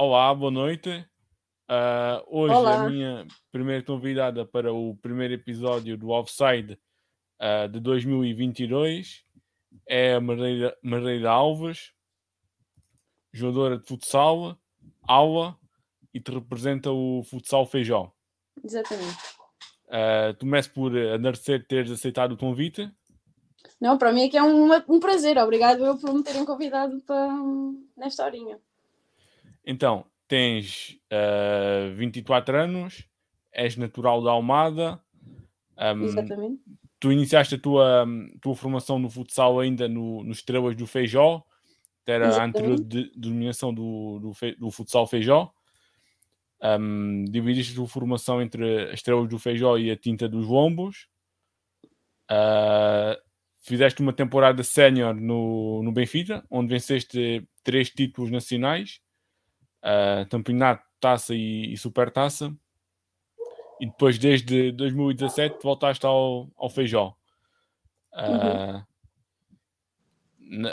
Olá, 0.00 0.32
boa 0.32 0.52
noite. 0.52 1.04
Uh, 1.68 2.22
hoje 2.28 2.54
Olá. 2.54 2.82
a 2.82 2.88
minha 2.88 3.26
primeira 3.50 3.82
convidada 3.82 4.46
para 4.46 4.72
o 4.72 4.96
primeiro 5.02 5.34
episódio 5.34 5.98
do 5.98 6.10
Offside 6.10 6.78
uh, 7.40 7.68
de 7.68 7.80
2022 7.80 9.24
é 9.88 10.14
a 10.14 10.20
Mareira, 10.20 10.78
Mareira 10.80 11.32
Alves, 11.32 11.92
jogadora 13.32 13.76
de 13.76 13.88
futsal, 13.88 14.56
aula 15.02 15.58
e 16.14 16.20
te 16.20 16.30
representa 16.30 16.92
o 16.92 17.24
futsal 17.24 17.66
Feijó. 17.66 18.12
Exatamente. 18.62 19.18
Uh, 19.88 20.38
começo 20.38 20.72
por 20.72 20.96
agradecer 20.96 21.66
teres 21.66 21.90
aceitado 21.90 22.32
o 22.34 22.38
convite. 22.38 22.88
Não, 23.80 23.98
para 23.98 24.12
mim 24.12 24.22
é 24.22 24.28
que 24.28 24.36
é 24.36 24.42
um, 24.44 24.72
um 24.88 25.00
prazer. 25.00 25.36
Obrigado 25.38 25.84
eu 25.84 25.98
por 25.98 26.14
me 26.14 26.22
terem 26.22 26.44
convidado 26.44 27.00
para 27.00 27.32
nesta 27.96 28.24
horinha. 28.24 28.60
Então, 29.70 30.06
tens 30.26 30.98
uh, 31.12 31.94
24 31.94 32.56
anos, 32.56 33.06
és 33.52 33.76
natural 33.76 34.22
da 34.22 34.30
Almada. 34.30 34.98
Um, 35.76 36.04
Exatamente. 36.04 36.62
tu 36.98 37.12
iniciaste 37.12 37.54
a 37.56 37.58
tua, 37.58 38.06
tua 38.40 38.56
formação 38.56 38.98
no 38.98 39.10
futsal 39.10 39.60
ainda 39.60 39.86
no, 39.86 40.24
nos 40.24 40.38
Estrelas 40.38 40.74
do 40.74 40.86
Feijó, 40.86 41.44
que 42.06 42.10
era 42.10 42.24
a 42.24 42.28
Exatamente. 42.28 42.56
anterior 42.56 42.80
de- 42.80 43.12
denominação 43.14 43.74
do, 43.74 44.18
do, 44.20 44.32
fe- 44.32 44.56
do 44.56 44.70
futsal 44.70 45.06
Feijó. 45.06 45.52
Um, 46.62 47.24
dividiste 47.24 47.74
a 47.74 47.76
tua 47.76 47.86
formação 47.86 48.40
entre 48.40 48.84
as 48.88 48.94
Estrelas 48.94 49.28
do 49.28 49.38
Feijó 49.38 49.76
e 49.76 49.90
a 49.90 49.96
Tinta 49.96 50.26
dos 50.26 50.46
Lombos. 50.46 51.08
Uh, 52.30 53.14
fizeste 53.60 54.00
uma 54.00 54.14
temporada 54.14 54.62
sénior 54.62 55.14
no, 55.14 55.82
no 55.82 55.92
Benfica, 55.92 56.42
onde 56.50 56.70
venceste 56.72 57.46
três 57.62 57.90
títulos 57.90 58.30
nacionais, 58.30 59.00
uh, 59.82 60.28
campeonato, 60.28 60.84
taça 61.00 61.34
e, 61.34 61.72
e 61.72 61.76
supertaça. 61.76 62.54
E 63.80 63.86
depois, 63.86 64.18
desde 64.18 64.72
2017, 64.72 65.58
voltaste 65.62 66.04
ao, 66.04 66.48
ao 66.56 66.68
Feijó. 66.68 67.14
Uh, 68.12 68.84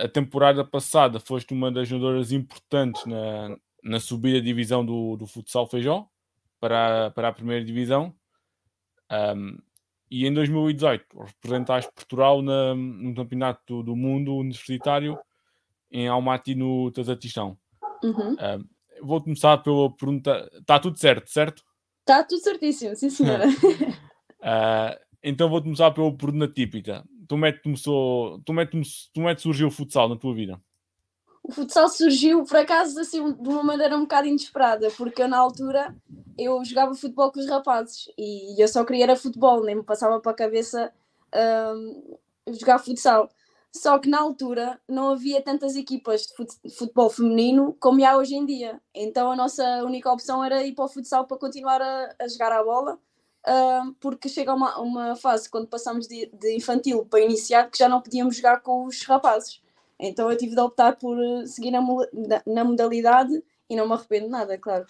a 0.03 0.07
temporada 0.07 0.63
passada 0.63 1.19
foste 1.19 1.53
uma 1.53 1.71
das 1.71 1.87
jogadoras 1.87 2.31
importantes 2.31 3.05
na, 3.05 3.55
na 3.83 3.99
subida 3.99 4.39
de 4.39 4.45
divisão 4.47 4.85
do, 4.85 5.15
do 5.17 5.27
futsal 5.27 5.67
Feijó 5.67 6.07
para, 6.59 7.07
a- 7.07 7.11
para 7.11 7.27
a 7.27 7.33
primeira 7.33 7.63
divisão. 7.63 8.15
Um, 9.11 9.57
e 10.09 10.25
em 10.25 10.33
2018 10.33 11.05
representaste 11.19 11.91
Portugal 11.93 12.41
na, 12.41 12.73
no 12.73 13.13
Campeonato 13.13 13.61
do, 13.67 13.83
do 13.83 13.95
Mundo 13.95 14.35
Universitário 14.35 15.19
em 15.91 16.07
Almaty, 16.07 16.55
no 16.55 16.89
Tazatistão. 16.91 17.57
Uhum. 18.03 18.35
Vou 19.01 19.21
começar 19.21 19.57
pela 19.59 19.91
pergunta: 19.95 20.49
está 20.59 20.79
tudo 20.79 20.97
certo, 20.97 21.29
certo? 21.29 21.63
Está 22.01 22.23
tudo 22.23 22.41
certíssimo, 22.41 22.95
sim 22.95 23.09
senhora. 23.09 23.45
Ah, 24.47 24.95
então 25.23 25.49
vou 25.49 25.59
começar 25.61 25.89
pela 25.89 26.15
pergunta 26.15 26.47
típica. 26.47 27.03
Como 27.27 27.47
é 27.47 27.51
que 27.51 27.63
começou, 27.63 28.39
como 28.45 28.59
é 28.61 28.65
que, 28.65 28.73
come- 28.73 28.85
como 29.15 29.27
é 29.27 29.33
que 29.33 29.41
surgiu 29.41 29.67
o 29.69 29.71
futsal 29.71 30.07
na 30.07 30.15
tua 30.15 30.35
vida? 30.35 30.61
o 31.43 31.51
futsal 31.51 31.87
surgiu, 31.89 32.43
por 32.43 32.57
acaso, 32.57 32.99
assim, 32.99 33.33
de 33.33 33.49
uma 33.49 33.63
maneira 33.63 33.95
um 33.95 34.01
bocado 34.01 34.27
inesperada, 34.27 34.89
porque 34.97 35.21
eu 35.21 35.27
na 35.27 35.37
altura 35.37 35.95
eu 36.37 36.63
jogava 36.65 36.93
futebol 36.95 37.31
com 37.31 37.39
os 37.39 37.47
rapazes 37.47 38.07
e 38.17 38.61
eu 38.61 38.67
só 38.67 38.83
queria 38.83 39.03
era 39.05 39.15
futebol, 39.15 39.63
nem 39.63 39.75
me 39.75 39.83
passava 39.83 40.19
para 40.19 40.31
a 40.31 40.35
cabeça 40.35 40.91
hum, 41.75 42.17
jogar 42.59 42.79
futsal. 42.79 43.29
Só 43.75 43.99
que 43.99 44.07
na 44.07 44.21
altura 44.21 44.79
não 44.87 45.09
havia 45.09 45.41
tantas 45.41 45.75
equipas 45.75 46.21
de 46.27 46.33
fut- 46.33 46.73
futebol 46.77 47.09
feminino 47.09 47.75
como 47.77 48.03
há 48.05 48.15
hoje 48.15 48.33
em 48.33 48.45
dia. 48.45 48.81
Então 48.93 49.29
a 49.29 49.35
nossa 49.35 49.83
única 49.83 50.09
opção 50.09 50.41
era 50.41 50.63
ir 50.63 50.73
para 50.73 50.85
o 50.85 50.87
futsal 50.87 51.27
para 51.27 51.37
continuar 51.37 51.81
a, 51.81 52.15
a 52.17 52.27
jogar 52.29 52.53
a 52.53 52.63
bola, 52.63 52.97
hum, 53.45 53.93
porque 53.99 54.29
chega 54.29 54.53
uma, 54.53 54.79
uma 54.79 55.15
fase 55.17 55.49
quando 55.49 55.67
passamos 55.67 56.07
de, 56.07 56.27
de 56.27 56.55
infantil 56.55 57.05
para 57.05 57.19
iniciado 57.19 57.69
que 57.69 57.77
já 57.77 57.89
não 57.89 58.01
podíamos 58.01 58.37
jogar 58.37 58.61
com 58.61 58.85
os 58.85 59.03
rapazes. 59.03 59.61
Então 59.99 60.31
eu 60.31 60.37
tive 60.37 60.55
de 60.55 60.61
optar 60.61 60.95
por 60.95 61.21
eh, 61.21 61.45
seguir 61.45 61.71
na, 61.71 61.81
na- 62.45 62.63
modalidade 62.63 63.43
e 63.69 63.75
não 63.75 63.85
me 63.87 63.93
arrependo 63.93 64.25
de 64.27 64.31
nada, 64.31 64.57
claro. 64.57 64.85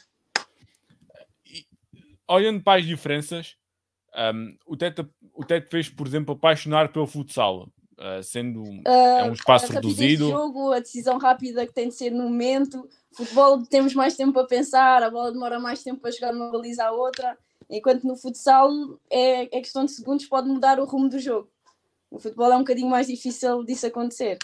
Olhando 2.27 2.63
para 2.63 2.79
as 2.79 2.85
diferenças, 2.85 3.55
um, 4.33 4.55
o 4.65 4.77
Teto, 4.77 5.09
o 5.33 5.43
Teto 5.43 5.69
fez, 5.69 5.89
por 5.89 6.05
exemplo, 6.07 6.35
apaixonar 6.35 6.91
pelo 6.91 7.05
futsal, 7.07 7.67
ah, 7.97 8.21
sendo 8.21 8.63
é 8.85 9.23
um 9.23 9.33
espaço 9.33 9.71
reduzido. 9.71 10.29
jogo, 10.29 10.71
a 10.71 10.79
decisão 10.79 11.17
rápida 11.17 11.65
que 11.65 11.73
tem 11.73 11.89
de 11.89 11.95
ser 11.95 12.11
no 12.11 12.23
momento. 12.23 12.89
Futebol 13.13 13.65
temos 13.65 13.93
mais 13.93 14.15
tempo 14.15 14.37
a 14.39 14.45
pensar, 14.45 15.01
a 15.01 15.09
bola 15.09 15.31
demora 15.31 15.59
mais 15.59 15.81
tempo 15.81 16.01
para 16.01 16.11
jogar 16.11 16.31
de 16.31 16.37
uma 16.37 16.51
baliza 16.51 16.83
à 16.83 16.91
outra, 16.91 17.37
enquanto 17.69 18.03
no 18.03 18.17
futsal 18.17 18.69
é, 19.09 19.43
é 19.43 19.61
questão 19.61 19.85
de 19.85 19.91
segundos, 19.91 20.25
pode 20.25 20.49
mudar 20.49 20.79
o 20.79 20.85
rumo 20.85 21.07
do 21.07 21.19
jogo. 21.19 21.49
No 22.11 22.19
futebol 22.19 22.51
é 22.51 22.55
um 22.55 22.59
bocadinho 22.59 22.89
mais 22.89 23.07
difícil 23.07 23.63
disso 23.63 23.87
acontecer. 23.87 24.37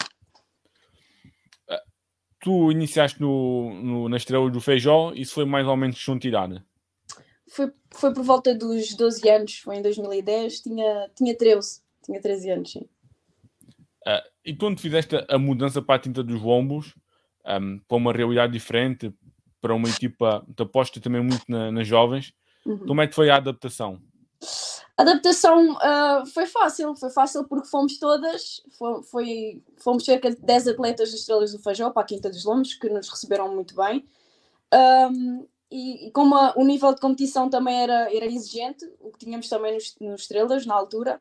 Tu 2.40 2.72
iniciaste 2.72 3.20
no, 3.20 3.72
no, 3.72 4.08
na 4.08 4.16
estrela 4.16 4.50
do 4.50 4.60
Feijó, 4.60 5.12
isso 5.14 5.34
foi 5.34 5.44
mais 5.44 5.64
ou 5.64 5.76
menos 5.76 6.04
tirada. 6.20 6.64
Foi, 7.48 7.70
foi 7.90 8.12
por 8.12 8.24
volta 8.24 8.52
dos 8.52 8.96
12 8.96 9.28
anos, 9.28 9.58
foi 9.58 9.76
em 9.76 9.82
2010, 9.82 10.60
tinha, 10.60 11.10
tinha 11.14 11.36
13, 11.36 11.82
tinha 12.04 12.20
13 12.20 12.50
anos, 12.50 12.72
sim. 12.72 12.88
Ah, 14.06 14.22
e 14.44 14.54
quando 14.54 14.80
fizeste 14.80 15.14
a 15.28 15.38
mudança 15.38 15.80
para 15.82 15.96
a 15.96 15.98
tinta 15.98 16.22
dos 16.22 16.40
lombos, 16.40 16.94
um, 17.46 17.78
para 17.86 17.96
uma 17.96 18.12
realidade 18.12 18.52
diferente, 18.52 19.12
para 19.60 19.74
uma 19.74 19.88
equipa 19.88 20.44
que 20.56 20.62
aposta 20.62 21.00
também 21.00 21.22
muito 21.22 21.44
na- 21.48 21.70
nas 21.70 21.86
jovens, 21.86 22.32
Uhum. 22.66 22.86
como 22.86 23.00
é 23.00 23.06
que 23.06 23.14
foi 23.14 23.30
a 23.30 23.36
adaptação? 23.36 24.00
A 24.96 25.02
adaptação 25.02 25.76
ah, 25.80 26.24
foi 26.34 26.46
fácil, 26.46 26.94
foi 26.96 27.10
fácil 27.10 27.44
porque 27.44 27.68
fomos 27.68 27.98
todas, 27.98 28.60
foi, 28.76 29.02
foi- 29.04 29.62
fomos 29.78 30.04
cerca 30.04 30.30
de 30.30 30.36
10 30.42 30.66
atletas 30.66 31.10
das 31.12 31.20
Estrelas 31.20 31.52
do 31.52 31.58
Feijó 31.60 31.90
para 31.90 32.02
a 32.02 32.06
Quinta 32.06 32.28
dos 32.28 32.44
Lombos, 32.44 32.74
que 32.74 32.88
nos 32.88 33.08
receberam 33.08 33.54
muito 33.54 33.74
bem. 33.76 34.04
Ahm, 34.72 35.44
e, 35.70 36.08
e 36.08 36.10
como 36.10 36.34
a- 36.34 36.52
o 36.56 36.64
nível 36.64 36.92
de 36.94 37.00
competição 37.00 37.48
também 37.48 37.82
era, 37.82 38.14
era 38.14 38.26
exigente, 38.26 38.84
o 39.00 39.10
que 39.10 39.18
tínhamos 39.24 39.48
também 39.48 39.74
nos, 39.74 39.94
nos 40.00 40.22
Estrelas 40.22 40.66
na 40.66 40.74
altura, 40.74 41.20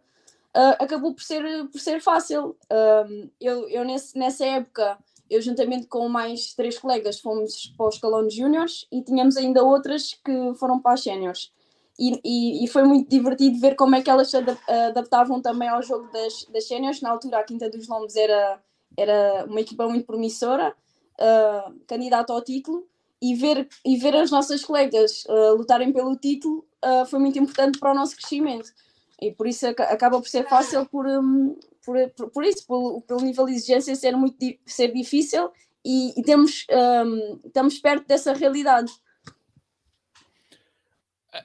ah, 0.53 0.77
acabou 0.79 1.13
por 1.13 1.23
ser, 1.23 1.43
por 1.69 1.79
ser 1.79 2.01
fácil. 2.01 2.55
Ahm, 2.69 3.29
eu 3.39 3.69
eu 3.69 3.83
nesse, 3.85 4.17
nessa 4.17 4.45
época, 4.45 4.97
eu 5.29 5.41
juntamente 5.41 5.87
com 5.87 6.07
mais 6.09 6.53
três 6.53 6.77
colegas 6.77 7.19
fomos 7.19 7.73
para 7.77 7.87
os 7.87 7.95
escalão 7.95 8.27
de 8.27 8.35
júniores 8.35 8.87
e 8.91 9.01
tínhamos 9.01 9.37
ainda 9.37 9.63
outras 9.63 10.13
que 10.25 10.53
foram 10.55 10.79
para 10.79 10.93
as 10.93 11.03
séniores 11.03 11.51
e, 11.99 12.19
e, 12.23 12.65
e 12.65 12.67
foi 12.67 12.83
muito 12.83 13.09
divertido 13.09 13.59
ver 13.59 13.75
como 13.75 13.95
é 13.95 14.01
que 14.01 14.09
elas 14.09 14.29
se 14.29 14.37
adap- 14.37 14.69
adaptavam 14.69 15.41
também 15.41 15.69
ao 15.69 15.81
jogo 15.83 16.11
das, 16.11 16.45
das 16.45 16.67
séniores. 16.67 17.01
Na 17.01 17.11
altura, 17.11 17.39
a 17.39 17.43
Quinta 17.43 17.69
dos 17.69 17.87
Lombos 17.87 18.15
era, 18.15 18.59
era 18.97 19.45
uma 19.47 19.61
equipa 19.61 19.87
muito 19.87 20.05
promissora, 20.05 20.75
ah, 21.19 21.71
candidata 21.87 22.33
ao 22.33 22.41
título, 22.43 22.87
e 23.21 23.35
ver, 23.35 23.67
e 23.85 23.97
ver 23.97 24.15
as 24.15 24.31
nossas 24.31 24.63
colegas 24.65 25.23
ah, 25.29 25.51
lutarem 25.51 25.93
pelo 25.93 26.15
título 26.15 26.65
ah, 26.81 27.05
foi 27.05 27.19
muito 27.19 27.37
importante 27.37 27.77
para 27.79 27.91
o 27.91 27.95
nosso 27.95 28.15
crescimento. 28.15 28.71
E 29.21 29.31
por 29.31 29.45
isso 29.47 29.67
aca- 29.67 29.83
acaba 29.85 30.19
por 30.19 30.27
ser 30.27 30.47
fácil 30.49 30.85
por, 30.87 31.05
hum, 31.05 31.55
por, 31.85 31.95
por, 32.17 32.29
por 32.31 32.43
isso, 32.43 32.65
pelo, 32.65 33.01
pelo 33.01 33.21
nível 33.21 33.45
de 33.45 33.51
exigência 33.53 33.95
ser, 33.95 34.15
muito, 34.17 34.37
ser 34.65 34.91
difícil, 34.91 35.51
e, 35.85 36.19
e 36.19 36.23
temos, 36.23 36.65
hum, 37.05 37.39
estamos 37.45 37.77
perto 37.79 38.07
dessa 38.07 38.33
realidade. 38.33 38.91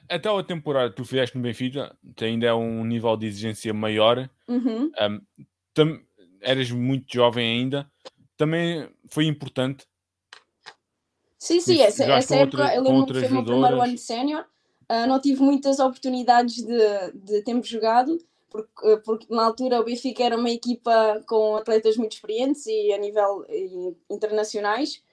Até 0.09 0.27
a 0.27 0.43
temporada 0.43 0.89
que 0.89 0.95
tu 0.97 1.05
fizeste 1.05 1.37
no 1.37 1.43
Benfica, 1.43 1.95
ainda 2.19 2.47
é 2.47 2.53
um 2.53 2.83
nível 2.83 3.15
de 3.15 3.27
exigência 3.27 3.73
maior, 3.73 4.29
Uhum. 4.47 4.91
um, 4.99 5.21
tam- 5.73 6.01
eras 6.41 6.71
muito 6.71 7.13
jovem 7.13 7.59
ainda, 7.59 7.89
também 8.35 8.89
foi 9.09 9.25
importante. 9.27 9.85
Sim, 11.37 11.61
sim, 11.61 11.79
essa, 11.81 12.03
essa 12.05 12.35
época 12.35 12.63
outra- 12.63 12.75
eu 12.75 12.81
lembro 12.81 13.05
que 13.05 13.13
foi 13.13 13.27
o 13.27 13.31
meu 13.31 13.43
primeiro 13.45 13.81
ano 13.81 13.97
sénior. 13.97 14.45
Ah, 14.89 15.05
não 15.07 15.19
tive 15.19 15.41
muitas 15.41 15.79
oportunidades 15.79 16.55
de, 16.63 17.11
de 17.13 17.41
termos 17.43 17.67
jogado, 17.67 18.17
porque, 18.49 18.87
eh, 18.87 18.97
porque 18.97 19.27
na 19.33 19.45
altura 19.45 19.81
o 19.81 19.83
Benfica 19.83 20.23
era 20.23 20.37
uma 20.37 20.49
equipa 20.49 21.21
com 21.27 21.57
atletas 21.57 21.97
muito 21.97 22.13
experientes 22.13 22.65
e 22.67 22.93
a 22.93 22.97
nível 22.97 23.45
eh, 23.49 23.93
internacionais. 24.09 25.03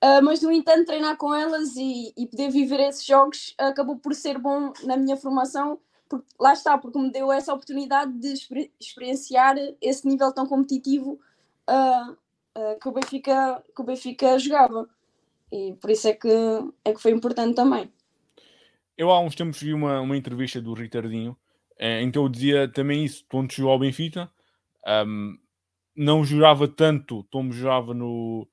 Ah, 0.00 0.22
mas, 0.22 0.42
no 0.42 0.52
entanto, 0.52 0.86
treinar 0.86 1.16
com 1.16 1.34
elas 1.34 1.76
e, 1.76 2.12
e 2.16 2.26
poder 2.26 2.50
viver 2.50 2.80
esses 2.80 3.04
jogos 3.04 3.54
acabou 3.58 3.96
por 3.98 4.14
ser 4.14 4.38
bom 4.38 4.72
na 4.84 4.96
minha 4.96 5.16
formação, 5.16 5.78
porque, 6.08 6.26
lá 6.40 6.52
está, 6.52 6.78
porque 6.78 6.98
me 6.98 7.10
deu 7.10 7.30
essa 7.32 7.52
oportunidade 7.52 8.12
de 8.12 8.32
exper- 8.32 8.70
experienciar 8.80 9.56
esse 9.80 10.06
nível 10.08 10.32
tão 10.32 10.46
competitivo 10.46 11.18
ah, 11.66 12.14
ah, 12.54 12.76
que, 12.80 12.88
o 12.88 12.92
Benfica, 12.92 13.62
que 13.74 13.82
o 13.82 13.84
Benfica 13.84 14.38
jogava. 14.38 14.88
E 15.52 15.74
por 15.80 15.90
isso 15.90 16.08
é 16.08 16.12
que, 16.14 16.28
é 16.84 16.92
que 16.94 17.00
foi 17.02 17.12
importante 17.12 17.54
também. 17.54 17.90
Eu 18.98 19.10
há 19.10 19.20
uns 19.20 19.34
tempos 19.34 19.62
vi 19.62 19.72
uma, 19.72 20.00
uma 20.00 20.16
entrevista 20.16 20.60
do 20.60 20.74
Ricardinho 20.74 21.36
eh, 21.78 22.02
em 22.02 22.10
que 22.10 22.18
eu 22.18 22.28
dizia 22.28 22.66
também 22.66 23.04
isso, 23.04 23.24
quando 23.30 23.52
chegou 23.52 23.70
ao 23.70 23.78
Benfica, 23.78 24.28
um, 25.06 25.38
não 25.96 26.24
jurava 26.24 26.66
tanto 26.66 27.24
como 27.30 27.52
jurava 27.52 27.94
no, 27.94 28.48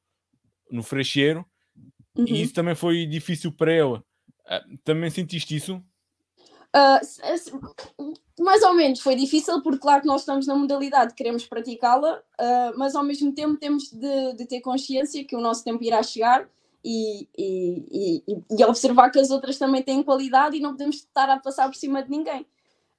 no 0.69 0.83
Freixeiro, 0.83 1.43
uhum. 2.15 2.25
e 2.27 2.41
isso 2.43 2.53
também 2.53 2.75
foi 2.75 3.05
difícil 3.07 3.51
para 3.51 3.73
ele. 3.73 3.95
Uh, 3.95 4.77
também 4.83 5.09
sentiste 5.09 5.55
isso? 5.55 5.83
Uh, 6.75 8.43
mais 8.43 8.61
ou 8.61 8.75
menos, 8.75 8.99
foi 8.99 9.15
difícil 9.15 9.61
porque 9.63 9.79
claro 9.79 10.01
que 10.01 10.07
nós 10.07 10.21
estamos 10.21 10.45
na 10.45 10.55
modalidade, 10.55 11.15
queremos 11.15 11.45
praticá-la, 11.45 12.17
uh, 12.17 12.77
mas 12.77 12.95
ao 12.95 13.03
mesmo 13.03 13.33
tempo 13.33 13.57
temos 13.57 13.89
de, 13.89 14.33
de, 14.33 14.45
ter 14.45 14.61
consciência 14.61 15.23
que 15.23 15.35
o 15.35 15.41
nosso 15.41 15.63
tempo 15.63 15.83
irá 15.83 16.03
chegar 16.03 16.47
e, 16.85 17.27
e, 17.35 18.23
e, 18.27 18.43
e, 18.59 18.63
observar 18.63 19.09
que 19.09 19.17
as 19.17 19.31
outras 19.31 19.57
também 19.57 19.81
têm 19.81 20.03
qualidade 20.03 20.55
e 20.55 20.59
não 20.59 20.73
podemos 20.73 20.97
estar 20.97 21.27
a 21.27 21.39
passar 21.39 21.67
por 21.67 21.75
cima 21.75 22.03
de 22.03 22.11
ninguém. 22.11 22.41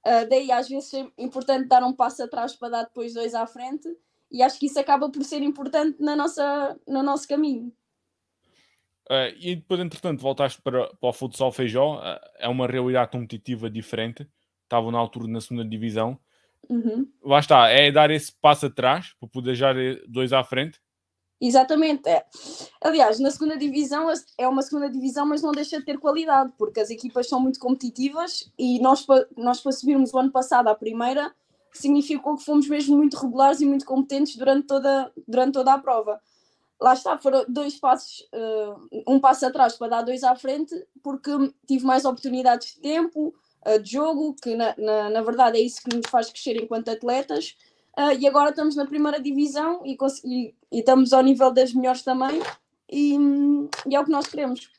Uh, 0.05 0.27
daí 0.29 0.51
às 0.51 0.67
vezes 0.67 0.93
é 0.93 1.07
importante 1.17 1.69
dar 1.69 1.81
um 1.83 1.93
passo 1.93 2.21
atrás 2.21 2.53
para 2.53 2.69
dar 2.69 2.83
depois 2.83 3.13
dois 3.13 3.33
à 3.33 3.47
frente 3.47 3.87
e 4.29 4.43
acho 4.43 4.59
que 4.59 4.65
isso 4.65 4.77
acaba 4.77 5.09
por 5.09 5.23
ser 5.23 5.41
importante 5.41 6.01
na 6.01 6.17
nossa, 6.17 6.77
no 6.85 7.01
nosso 7.01 7.25
caminho. 7.25 7.71
Uh, 9.09 9.31
e 9.39 9.55
depois, 9.55 9.79
entretanto, 9.79 10.21
voltaste 10.21 10.61
para, 10.61 10.87
para 10.87 11.09
o 11.09 11.13
futsal 11.13 11.49
Feijó, 11.53 11.95
uh, 11.95 12.19
é 12.37 12.49
uma 12.49 12.67
realidade 12.67 13.09
competitiva 13.09 13.69
diferente. 13.69 14.27
Estavam 14.63 14.91
na 14.91 14.99
altura 14.99 15.29
na 15.29 15.39
segunda 15.39 15.63
divisão. 15.63 16.19
Uhum. 16.69 17.09
Lá 17.23 17.39
está, 17.39 17.69
é 17.69 17.89
dar 17.89 18.11
esse 18.11 18.33
passo 18.33 18.65
atrás 18.65 19.13
para 19.17 19.29
poder 19.29 19.55
já 19.55 19.73
dois 20.09 20.33
à 20.33 20.43
frente. 20.43 20.81
Exatamente. 21.39 22.09
É. 22.09 22.25
Aliás, 22.81 23.19
na 23.19 23.29
segunda 23.29 23.57
divisão 23.57 24.07
é 24.37 24.47
uma 24.47 24.61
segunda 24.61 24.89
divisão, 24.89 25.25
mas 25.25 25.41
não 25.41 25.51
deixa 25.51 25.79
de 25.79 25.85
ter 25.85 25.99
qualidade, 25.99 26.51
porque 26.57 26.79
as 26.79 26.89
equipas 26.89 27.27
são 27.27 27.39
muito 27.39 27.59
competitivas 27.59 28.51
e 28.57 28.79
nós, 28.79 29.05
nós 29.35 29.61
para 29.61 29.71
subirmos 29.71 30.13
o 30.13 30.17
ano 30.17 30.31
passado 30.31 30.67
à 30.67 30.75
primeira, 30.75 31.31
significou 31.71 32.37
que 32.37 32.43
fomos 32.43 32.67
mesmo 32.67 32.97
muito 32.97 33.17
regulares 33.17 33.61
e 33.61 33.65
muito 33.65 33.85
competentes 33.85 34.35
durante 34.35 34.65
toda, 34.65 35.11
durante 35.27 35.53
toda 35.53 35.73
a 35.73 35.77
prova 35.77 36.19
lá 36.79 36.93
está, 36.93 37.17
foram 37.17 37.45
dois 37.47 37.79
passos, 37.79 38.21
uh, 38.33 39.03
um 39.07 39.19
passo 39.19 39.45
atrás 39.45 39.75
para 39.75 39.87
dar 39.87 40.01
dois 40.03 40.23
à 40.23 40.35
frente, 40.35 40.75
porque 41.03 41.31
tive 41.67 41.85
mais 41.85 42.05
oportunidades 42.05 42.75
de 42.75 42.81
tempo, 42.81 43.33
uh, 43.65 43.79
de 43.79 43.91
jogo, 43.91 44.35
que 44.41 44.55
na, 44.55 44.75
na, 44.77 45.09
na, 45.09 45.21
verdade 45.21 45.57
é 45.57 45.61
isso 45.61 45.81
que 45.81 45.95
nos 45.95 46.07
faz 46.09 46.29
crescer 46.29 46.61
enquanto 46.61 46.89
atletas. 46.89 47.55
Uh, 47.97 48.13
e 48.19 48.27
agora 48.27 48.51
estamos 48.51 48.75
na 48.75 48.85
primeira 48.85 49.19
divisão 49.19 49.81
e, 49.83 49.97
e, 50.23 50.53
e, 50.71 50.79
estamos 50.79 51.13
ao 51.13 51.23
nível 51.23 51.51
das 51.51 51.73
melhores 51.73 52.03
também, 52.03 52.41
e, 52.91 53.17
e 53.87 53.95
é 53.95 53.99
o 53.99 54.05
que 54.05 54.11
nós 54.11 54.27
queremos. 54.27 54.69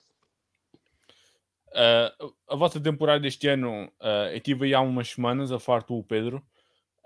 a 2.48 2.56
vossa 2.56 2.80
temporada 2.80 3.20
deste 3.20 3.48
ano, 3.48 3.90
eu 4.32 4.40
tive 4.40 4.66
aí 4.66 4.74
há 4.74 4.80
umas 4.80 5.08
semanas 5.10 5.50
a 5.50 5.58
falar 5.58 5.82
com 5.82 5.98
o 5.98 6.04
Pedro, 6.04 6.42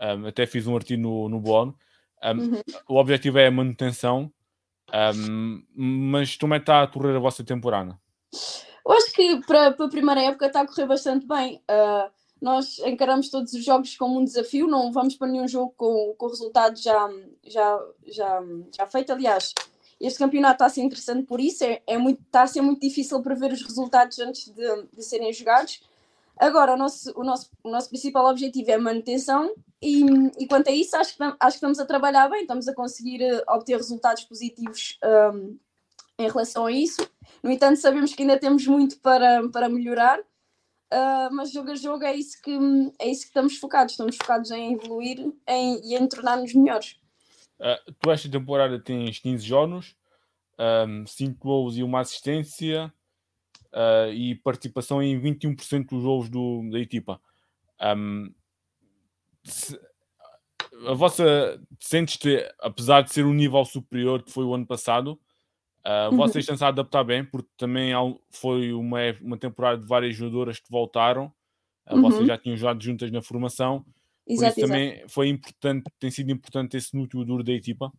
um, 0.01 0.27
até 0.27 0.47
fiz 0.47 0.67
um 0.67 0.77
artigo 0.77 1.03
no, 1.03 1.29
no 1.29 1.41
blog. 1.41 1.75
Um, 2.23 2.29
uhum. 2.29 2.63
O 2.89 2.97
objetivo 2.97 3.39
é 3.39 3.47
a 3.47 3.51
manutenção 3.51 4.33
um, 4.93 5.63
mas 5.75 6.37
como 6.37 6.55
é 6.55 6.59
que 6.59 6.65
está 6.65 6.83
a 6.83 6.87
correr 6.87 7.17
a 7.17 7.21
vossa 7.21 7.43
temporada? 7.43 7.99
Eu 8.85 8.93
acho 8.93 9.13
que 9.13 9.41
para, 9.47 9.73
para 9.73 9.87
a 9.87 9.91
primeira 9.91 10.23
época 10.23 10.47
está 10.47 10.61
a 10.61 10.67
correr 10.67 10.87
bastante 10.87 11.27
bem. 11.27 11.63
Uh, 11.71 12.11
nós 12.43 12.81
encaramos 12.81 13.31
todos 13.31 13.53
os 13.53 13.65
jogos 13.65 13.97
como 13.97 14.19
um 14.19 14.25
desafio, 14.25 14.67
não 14.67 14.91
vamos 14.91 15.15
para 15.15 15.29
nenhum 15.29 15.47
jogo 15.47 15.73
com, 15.77 16.17
o 16.19 16.27
resultado 16.27 16.77
já, 16.77 17.09
já, 17.47 17.81
já, 18.05 18.43
já 18.77 18.87
feito. 18.89 19.13
Aliás, 19.13 19.55
este 20.01 20.19
campeonato 20.19 20.55
está 20.55 20.67
a 20.67 20.69
ser 20.69 20.81
interessante 20.81 21.25
por 21.25 21.41
isso, 21.41 21.63
é, 21.63 21.81
é 21.87 21.97
muito, 21.97 22.21
está 22.21 22.43
a 22.43 22.47
ser 22.49 22.61
muito 22.61 22.81
difícil 22.81 23.23
prever 23.23 23.53
os 23.53 23.63
resultados 23.63 24.19
antes 24.19 24.49
de, 24.49 24.83
de 24.93 25.03
serem 25.05 25.33
jogados. 25.33 25.81
Agora, 26.37 26.75
o 26.75 26.77
nosso, 26.77 27.13
o, 27.15 27.23
nosso, 27.23 27.49
o 27.63 27.71
nosso 27.71 27.89
principal 27.89 28.27
objetivo 28.27 28.73
é 28.73 28.75
a 28.75 28.81
manutenção 28.81 29.55
e, 29.81 30.05
e 30.37 30.49
quanto 30.49 30.69
a 30.69 30.73
isso, 30.73 30.97
acho 30.97 31.17
que, 31.17 31.23
acho 31.23 31.37
que 31.39 31.49
estamos 31.49 31.79
a 31.79 31.87
trabalhar 31.87 32.29
bem, 32.29 32.43
estamos 32.43 32.67
a 32.67 32.75
conseguir 32.75 33.23
uh, 33.23 33.43
obter 33.55 33.77
resultados 33.77 34.25
positivos 34.25 34.99
um, 35.33 35.57
em 36.19 36.29
relação 36.29 36.67
a 36.67 36.73
isso. 36.73 37.09
No 37.41 37.53
entanto, 37.53 37.79
sabemos 37.79 38.13
que 38.13 38.23
ainda 38.23 38.37
temos 38.37 38.67
muito 38.67 38.99
para, 38.99 39.49
para 39.51 39.69
melhorar, 39.69 40.19
uh, 40.93 41.35
mas 41.35 41.53
jogo 41.53 41.71
a 41.71 41.75
jogo 41.75 42.05
é 42.05 42.15
isso, 42.15 42.41
que, 42.43 42.53
é 42.99 43.09
isso 43.09 43.23
que 43.23 43.29
estamos 43.29 43.57
focados. 43.57 43.95
Estamos 43.95 44.17
focados 44.17 44.51
em 44.51 44.75
evoluir 44.75 45.33
em, 45.49 45.81
e 45.85 45.97
em 45.97 46.07
tornar-nos 46.07 46.55
melhores. 46.55 46.97
Uh, 47.59 47.93
tu 48.01 48.11
esta 48.11 48.29
temporada 48.29 48.79
tens 48.81 49.19
15 49.19 49.45
jogos, 49.45 49.97
um, 50.87 51.07
5 51.07 51.39
gols 51.39 51.77
e 51.77 51.83
uma 51.83 52.01
assistência 52.01 52.93
uh, 53.73 54.13
e 54.13 54.35
participação 54.37 55.03
em 55.03 55.21
21% 55.21 55.89
dos 55.89 56.03
gols 56.03 56.29
do, 56.29 56.69
da 56.71 56.79
equipa. 56.79 57.21
Um, 57.81 58.33
se, 59.45 59.79
a 60.87 60.95
vossa 60.95 61.61
sentes-te, 61.81 62.39
apesar 62.59 63.03
de 63.03 63.13
ser 63.13 63.25
um 63.25 63.35
nível 63.35 63.65
superior 63.65 64.23
que 64.23 64.33
foi 64.33 64.45
o 64.45 64.55
ano 64.55 64.67
passado, 64.67 65.21
uh, 65.87 66.11
uhum. 66.11 66.17
vocês 66.17 66.43
estão-se 66.43 66.65
a 66.65 66.69
adaptar 66.69 67.05
bem, 67.05 67.25
porque 67.25 67.49
também 67.57 67.93
foi 68.31 68.73
uma, 68.73 68.99
uma 69.21 69.37
temporada 69.37 69.81
de 69.81 69.87
várias 69.87 70.17
jogadoras 70.17 70.59
que 70.59 70.71
voltaram, 70.71 71.33
uh, 71.91 71.95
uhum. 71.95 72.03
vocês 72.03 72.27
já 72.27 72.39
tinham 72.39 72.57
jogado 72.57 72.83
juntas 72.83 73.11
na 73.11 73.23
formação, 73.23 73.85
exato, 74.27 74.55
por 74.55 74.61
isso 74.61 74.69
também 74.69 75.09
foi 75.09 75.29
importante, 75.29 75.85
tem 75.99 76.11
sido 76.11 76.31
importante 76.31 76.77
esse 76.77 76.97
núcleo 76.97 77.25
duro 77.25 77.43
da 77.43 77.53
equipa. 77.53 77.93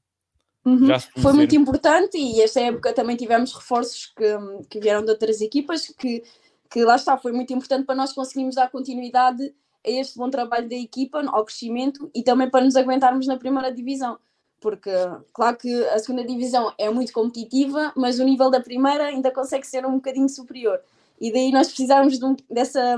Uhum. 0.65 0.87
Foi 1.17 1.33
muito 1.33 1.55
importante 1.55 2.17
e 2.17 2.41
esta 2.41 2.61
época 2.61 2.93
também 2.93 3.17
tivemos 3.17 3.53
reforços 3.53 4.05
que, 4.15 4.23
que 4.69 4.79
vieram 4.79 5.03
de 5.03 5.11
outras 5.11 5.41
equipas 5.41 5.87
que, 5.87 6.23
que 6.69 6.85
lá 6.85 6.95
está, 6.95 7.17
foi 7.17 7.33
muito 7.33 7.51
importante 7.53 7.85
para 7.85 7.95
nós 7.95 8.13
conseguirmos 8.13 8.55
dar 8.55 8.71
continuidade 8.71 9.53
a 9.85 9.89
este 9.89 10.17
bom 10.17 10.29
trabalho 10.29 10.69
da 10.69 10.75
equipa, 10.75 11.21
ao 11.27 11.43
crescimento 11.43 12.09
e 12.15 12.23
também 12.23 12.49
para 12.49 12.63
nos 12.63 12.77
aguentarmos 12.77 13.27
na 13.27 13.37
primeira 13.37 13.73
divisão. 13.73 14.17
Porque, 14.63 14.89
claro 15.33 15.57
que 15.57 15.83
a 15.87 15.99
segunda 15.99 16.25
divisão 16.25 16.73
é 16.77 16.89
muito 16.89 17.11
competitiva, 17.11 17.91
mas 17.97 18.17
o 18.17 18.23
nível 18.23 18.49
da 18.49 18.61
primeira 18.61 19.07
ainda 19.07 19.29
consegue 19.29 19.67
ser 19.67 19.85
um 19.85 19.95
bocadinho 19.95 20.29
superior. 20.29 20.79
E 21.19 21.33
daí 21.33 21.51
nós 21.51 21.67
precisarmos 21.67 22.17
de 22.17 22.23
um, 22.23 22.33
dessa, 22.49 22.97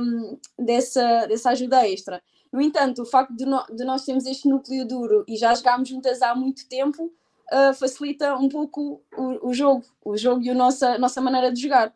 dessa, 0.59 1.25
dessa 1.25 1.49
ajuda 1.49 1.87
extra. 1.87 2.21
No 2.53 2.61
entanto, 2.61 3.01
o 3.01 3.05
facto 3.05 3.35
de, 3.35 3.45
no, 3.45 3.65
de 3.65 3.83
nós 3.83 4.05
termos 4.05 4.27
este 4.27 4.47
núcleo 4.47 4.87
duro 4.87 5.25
e 5.27 5.35
já 5.37 5.55
jogámos 5.55 5.89
juntas 5.89 6.21
há 6.21 6.35
muito 6.35 6.69
tempo, 6.69 7.11
uh, 7.51 7.73
facilita 7.73 8.35
um 8.35 8.47
pouco 8.47 9.01
o, 9.17 9.49
o, 9.49 9.53
jogo, 9.53 9.83
o 10.03 10.15
jogo 10.15 10.43
e 10.43 10.51
a 10.51 10.53
nossa, 10.53 10.99
nossa 10.99 11.19
maneira 11.19 11.51
de 11.51 11.59
jogar. 11.59 11.87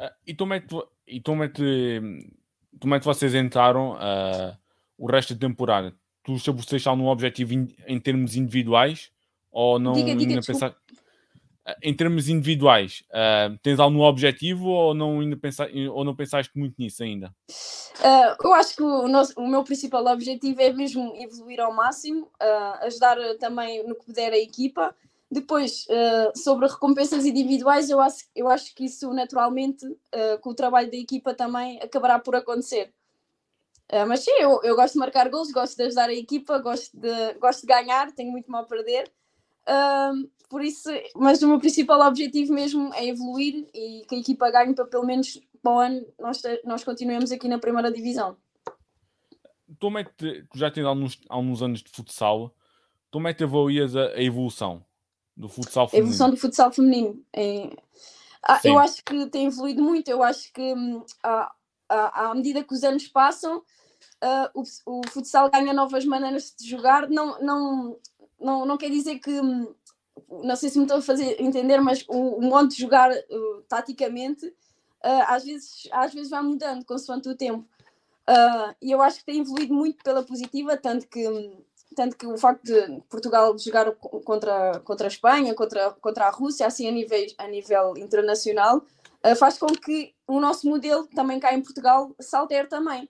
Uh, 0.00 0.10
e 0.26 0.34
como 0.34 0.52
é 0.52 0.60
que, 0.60 0.82
e 1.06 1.20
como 1.20 1.44
é 1.44 1.48
que, 1.48 2.28
como 2.80 2.96
é 2.96 2.98
que 2.98 3.06
vocês 3.06 3.36
entraram 3.36 3.92
uh, 3.92 4.58
o 4.98 5.06
resto 5.06 5.32
da 5.32 5.46
temporada? 5.46 5.94
Tu 6.24 6.34
estabeleceste 6.34 6.88
algum 6.88 7.06
objetivo 7.06 7.52
in, 7.52 7.68
em 7.86 8.00
termos 8.00 8.34
individuais 8.34 9.10
ou 9.52 9.78
não 9.78 9.92
diga, 9.92 10.16
diga, 10.16 10.40
pensar, 10.44 10.74
em 11.82 11.94
termos 11.94 12.28
individuais, 12.28 13.04
uh, 13.10 13.56
tens 13.62 13.80
algum 13.80 14.02
objetivo 14.02 14.68
ou 14.68 14.94
não, 14.94 15.20
ainda 15.20 15.36
pensa, 15.36 15.66
ou 15.92 16.04
não 16.04 16.14
pensaste 16.14 16.56
muito 16.58 16.74
nisso 16.78 17.02
ainda? 17.02 17.34
Uh, 18.00 18.36
eu 18.44 18.52
acho 18.52 18.76
que 18.76 18.82
o, 18.82 19.08
nosso, 19.08 19.32
o, 19.36 19.48
meu 19.48 19.64
principal 19.64 20.04
objetivo 20.06 20.60
é 20.60 20.72
mesmo 20.72 21.14
evoluir 21.16 21.60
ao 21.60 21.72
máximo, 21.72 22.26
uh, 22.42 22.84
ajudar 22.84 23.16
também 23.38 23.86
no 23.86 23.94
que 23.94 24.04
puder 24.04 24.32
a 24.32 24.38
equipa. 24.38 24.94
Depois, 25.30 25.84
sobre 26.36 26.68
recompensas 26.68 27.26
individuais, 27.26 27.90
eu 27.90 28.00
acho, 28.00 28.24
eu 28.36 28.46
acho 28.48 28.72
que 28.72 28.84
isso 28.84 29.12
naturalmente, 29.12 29.84
com 30.40 30.50
o 30.50 30.54
trabalho 30.54 30.88
da 30.88 30.96
equipa 30.96 31.34
também, 31.34 31.76
acabará 31.82 32.20
por 32.20 32.36
acontecer. 32.36 32.92
Mas 34.08 34.20
sim, 34.20 34.30
eu, 34.38 34.60
eu 34.62 34.74
gosto 34.74 34.94
de 34.94 34.98
marcar 34.98 35.28
gols, 35.28 35.52
gosto 35.52 35.76
de 35.76 35.84
ajudar 35.84 36.08
a 36.08 36.14
equipa, 36.14 36.58
gosto 36.58 36.98
de, 36.98 37.34
gosto 37.34 37.60
de 37.62 37.66
ganhar, 37.66 38.12
tenho 38.12 38.32
muito 38.32 38.50
mal 38.50 38.62
a 38.62 38.66
perder. 38.66 39.10
Uh, 39.68 40.28
por 40.48 40.62
isso, 40.62 40.88
mas 41.16 41.42
o 41.42 41.48
meu 41.48 41.58
principal 41.58 42.00
objetivo 42.06 42.52
mesmo 42.52 42.92
é 42.94 43.06
evoluir 43.06 43.66
e 43.74 44.04
que 44.08 44.14
a 44.14 44.18
equipa 44.18 44.50
ganhe 44.50 44.74
para 44.74 44.84
pelo 44.84 45.04
menos 45.04 45.40
para 45.62 45.72
o 45.72 45.78
ano 45.78 46.06
nós, 46.18 46.42
nós 46.64 46.84
continuemos 46.84 47.32
aqui 47.32 47.48
na 47.48 47.58
primeira 47.58 47.90
divisão. 47.90 48.36
Como 49.80 49.98
é 49.98 50.04
que 50.04 50.12
te, 50.14 50.46
já 50.54 50.70
tens 50.70 50.84
alguns, 50.84 51.20
alguns 51.28 51.62
anos 51.62 51.82
de 51.82 51.90
futsal, 51.90 52.54
como 53.10 53.26
é 53.26 53.32
que 53.32 53.38
te 53.38 53.44
avalias 53.44 53.96
a, 53.96 54.08
a 54.08 54.22
evolução 54.22 54.84
do 55.36 55.48
futsal 55.48 55.88
feminino? 55.88 56.04
A 56.04 56.14
evolução 56.14 56.30
do 56.30 56.36
futsal 56.36 56.72
feminino. 56.72 57.24
É... 57.32 57.70
Ah, 58.46 58.60
eu 58.62 58.78
acho 58.78 59.02
que 59.02 59.26
tem 59.30 59.46
evoluído 59.46 59.82
muito, 59.82 60.08
eu 60.08 60.22
acho 60.22 60.52
que 60.52 60.74
hum, 60.74 61.02
à, 61.88 62.34
medida 62.34 62.64
que 62.64 62.74
os 62.74 62.82
anos 62.82 63.06
passam, 63.08 63.58
uh, 63.58 64.50
o, 64.54 65.00
o 65.00 65.08
futsal 65.08 65.50
ganha 65.50 65.72
novas 65.72 66.04
maneiras 66.04 66.54
de 66.58 66.68
jogar, 66.68 67.08
não, 67.08 67.40
não, 67.40 67.98
não, 68.40 68.66
não 68.66 68.76
quer 68.76 68.90
dizer 68.90 69.18
que 69.18 69.40
hum, 69.40 69.74
não 70.42 70.56
sei 70.56 70.70
se 70.70 70.78
me 70.78 70.84
estou 70.84 70.98
a 70.98 71.02
fazer 71.02 71.40
entender, 71.40 71.80
mas 71.80 72.04
o, 72.08 72.38
o 72.38 72.42
modo 72.42 72.68
de 72.68 72.80
jogar 72.80 73.10
uh, 73.10 73.62
taticamente 73.68 74.46
uh, 74.46 75.24
às, 75.26 75.44
vezes, 75.44 75.88
às 75.92 76.12
vezes 76.12 76.30
vai 76.30 76.42
mudando 76.42 76.84
consoante 76.84 77.28
o 77.28 77.36
tempo. 77.36 77.66
E 78.80 78.90
eu 78.90 79.02
acho 79.02 79.18
que 79.18 79.26
tem 79.26 79.40
evoluído 79.40 79.74
muito 79.74 80.02
pela 80.02 80.22
positiva, 80.22 80.78
tanto 80.78 81.06
que, 81.06 81.24
tanto 81.94 82.16
que 82.16 82.26
o 82.26 82.38
facto 82.38 82.64
de 82.64 83.02
Portugal 83.10 83.54
jogar 83.58 83.92
contra, 84.24 84.80
contra 84.80 85.06
a 85.06 85.08
Espanha, 85.08 85.52
contra, 85.52 85.90
contra 85.90 86.24
a 86.24 86.30
Rússia, 86.30 86.66
assim 86.66 86.88
a 86.88 86.90
nível, 86.90 87.26
a 87.36 87.46
nível 87.46 87.94
internacional, 87.98 88.82
faz 89.36 89.58
com 89.58 89.66
que 89.66 90.13
o 90.26 90.40
nosso 90.40 90.68
modelo 90.68 91.06
também 91.08 91.38
cá 91.38 91.54
em 91.54 91.62
Portugal 91.62 92.14
se 92.20 92.34
altere 92.36 92.68
também. 92.68 93.08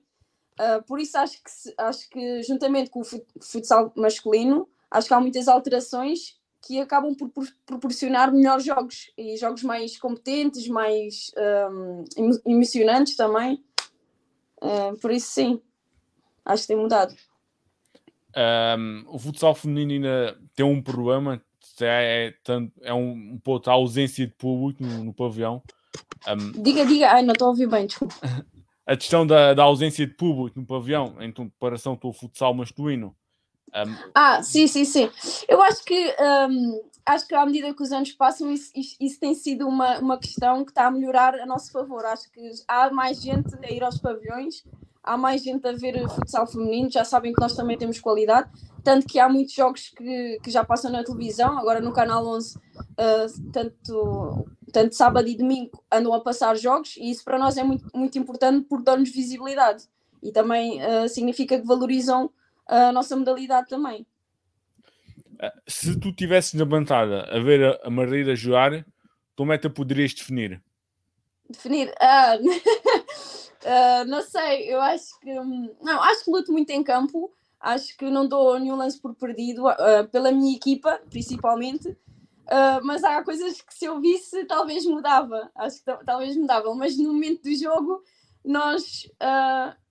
Uh, 0.58 0.82
por 0.86 1.00
isso 1.00 1.18
acho 1.18 1.38
que, 1.42 1.74
acho 1.78 2.08
que 2.10 2.42
juntamente 2.42 2.90
com 2.90 3.00
o 3.00 3.04
futsal 3.42 3.92
masculino, 3.96 4.68
acho 4.90 5.08
que 5.08 5.14
há 5.14 5.20
muitas 5.20 5.48
alterações 5.48 6.38
que 6.66 6.80
acabam 6.80 7.14
por, 7.14 7.28
por 7.28 7.46
proporcionar 7.66 8.32
melhores 8.32 8.64
jogos 8.64 9.12
e 9.18 9.36
jogos 9.36 9.62
mais 9.62 9.98
competentes, 9.98 10.66
mais 10.68 11.30
um, 11.36 12.04
emocionantes 12.46 13.16
também. 13.16 13.62
Uh, 14.62 14.96
por 14.98 15.10
isso, 15.10 15.30
sim, 15.30 15.60
acho 16.44 16.62
que 16.62 16.68
tem 16.68 16.76
mudado. 16.76 17.14
Um, 18.36 19.04
o 19.08 19.18
futsal 19.18 19.54
feminino 19.54 19.92
ainda 19.92 20.38
tem 20.56 20.64
um 20.64 20.82
problema, 20.82 21.40
é, 21.80 22.34
é, 22.48 22.88
é 22.88 22.94
um 22.94 23.38
pouco 23.42 23.68
a 23.68 23.74
ausência 23.74 24.26
de 24.26 24.32
público 24.32 24.82
no, 24.82 25.04
no 25.04 25.14
pavilhão. 25.14 25.62
Um, 26.28 26.62
diga, 26.62 26.86
diga, 26.86 27.12
ai, 27.12 27.22
não 27.22 27.32
estou 27.32 27.46
a 27.46 27.50
ouvir 27.50 27.68
bem, 27.68 27.86
desculpa. 27.86 28.14
A 28.86 28.96
questão 28.96 29.26
da, 29.26 29.54
da 29.54 29.62
ausência 29.62 30.06
de 30.06 30.12
público 30.12 30.60
no 30.60 30.66
pavilhão, 30.66 31.16
em 31.18 31.32
comparação 31.32 31.96
com 31.96 32.08
o 32.08 32.12
futsal 32.12 32.52
masculino, 32.52 33.16
um... 33.74 33.96
Ah, 34.14 34.42
sim, 34.42 34.66
sim, 34.66 34.84
sim. 34.84 35.10
Eu 35.48 35.60
acho 35.62 35.84
que 35.84 36.14
um, 36.20 36.80
acho 37.04 37.26
que 37.26 37.34
à 37.34 37.44
medida 37.44 37.74
que 37.74 37.82
os 37.82 37.90
anos 37.90 38.12
passam, 38.12 38.50
isso, 38.52 38.70
isso, 38.74 38.96
isso, 39.00 39.18
tem 39.18 39.34
sido 39.34 39.66
uma, 39.66 39.98
uma 39.98 40.18
questão 40.18 40.64
que 40.64 40.70
está 40.70 40.86
a 40.86 40.90
melhorar 40.90 41.34
a 41.34 41.46
nosso 41.46 41.72
favor. 41.72 42.04
Acho 42.04 42.30
que 42.30 42.40
há 42.68 42.90
mais 42.90 43.20
gente 43.20 43.52
a 43.62 43.72
ir 43.72 43.82
aos 43.82 43.98
pavilhões, 43.98 44.64
há 45.02 45.16
mais 45.16 45.42
gente 45.42 45.66
a 45.66 45.72
ver 45.72 46.08
futsal 46.08 46.46
feminino, 46.46 46.90
já 46.90 47.04
sabem 47.04 47.32
que 47.32 47.40
nós 47.40 47.54
também 47.54 47.76
temos 47.76 48.00
qualidade, 48.00 48.48
tanto 48.84 49.06
que 49.06 49.18
há 49.18 49.28
muitos 49.28 49.54
jogos 49.54 49.90
que, 49.96 50.38
que 50.42 50.50
já 50.50 50.64
passam 50.64 50.90
na 50.90 51.02
televisão, 51.02 51.58
agora 51.58 51.80
no 51.80 51.92
Canal 51.92 52.24
11, 52.26 52.56
uh, 52.56 53.50
tanto, 53.52 54.46
tanto 54.74 54.96
sábado 54.96 55.28
e 55.28 55.36
domingo 55.36 55.82
andam 55.90 56.12
a 56.12 56.20
passar 56.20 56.56
jogos, 56.56 56.96
e 56.96 57.08
isso 57.08 57.24
para 57.24 57.38
nós 57.38 57.56
é 57.56 57.62
muito, 57.62 57.88
muito 57.96 58.18
importante 58.18 58.66
porque 58.68 58.84
dá-nos 58.84 59.08
visibilidade 59.08 59.84
e 60.20 60.32
também 60.32 60.80
uh, 60.82 61.08
significa 61.08 61.60
que 61.60 61.64
valorizam 61.64 62.28
a 62.66 62.90
nossa 62.90 63.14
modalidade 63.14 63.68
também. 63.68 64.04
Ah, 65.38 65.52
se 65.68 65.98
tu 66.00 66.08
estivesses 66.08 66.54
na 66.54 66.64
bancada 66.64 67.22
a 67.30 67.38
ver 67.38 67.62
a, 67.64 67.86
a 67.86 67.90
Margarida 67.90 68.34
jogar, 68.34 68.84
como 69.36 69.52
é 69.52 69.58
que 69.58 69.68
poderias 69.68 70.12
definir? 70.12 70.60
Definir? 71.48 71.90
Uh, 71.90 72.44
não 74.08 74.22
sei, 74.22 74.72
eu 74.72 74.80
acho 74.80 75.20
que. 75.20 75.32
Não, 75.34 76.02
acho 76.02 76.24
que 76.24 76.30
luto 76.30 76.50
muito 76.52 76.70
em 76.70 76.82
campo, 76.82 77.30
acho 77.60 77.96
que 77.96 78.10
não 78.10 78.26
dou 78.26 78.58
nenhum 78.58 78.76
lance 78.76 79.00
por 79.00 79.14
perdido, 79.14 79.68
uh, 79.68 80.08
pela 80.10 80.32
minha 80.32 80.56
equipa, 80.56 81.00
principalmente. 81.10 81.96
Mas 82.82 83.02
há 83.02 83.22
coisas 83.22 83.60
que 83.60 83.72
se 83.74 83.86
eu 83.86 84.00
visse 84.00 84.44
talvez 84.44 84.84
mudava, 84.84 85.50
acho 85.54 85.82
que 85.82 86.04
talvez 86.04 86.36
mudava, 86.36 86.74
mas 86.74 86.96
no 86.98 87.12
momento 87.12 87.42
do 87.42 87.54
jogo 87.54 88.02
nós 88.44 89.08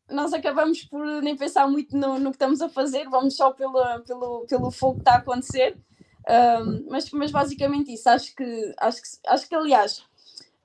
nós 0.10 0.33
acabamos 0.33 0.83
por 0.83 1.05
nem 1.22 1.36
pensar 1.36 1.67
muito 1.67 1.98
no, 1.98 2.19
no 2.19 2.29
que 2.29 2.36
estamos 2.36 2.62
a 2.62 2.69
fazer, 2.69 3.10
vamos 3.10 3.36
só 3.36 3.51
pelo, 3.51 3.81
pelo, 4.05 4.45
pelo 4.48 4.72
fogo 4.72 4.95
que 4.95 5.01
está 5.01 5.13
a 5.13 5.17
acontecer. 5.17 5.77
Um, 6.29 6.86
mas, 6.89 7.10
mas 7.12 7.31
basicamente 7.31 7.93
isso, 7.93 8.10
acho 8.10 8.33
que, 8.36 8.74
acho 8.79 9.01
que, 9.01 9.07
acho 9.27 9.50
que 9.50 9.55
aliás, 9.55 10.00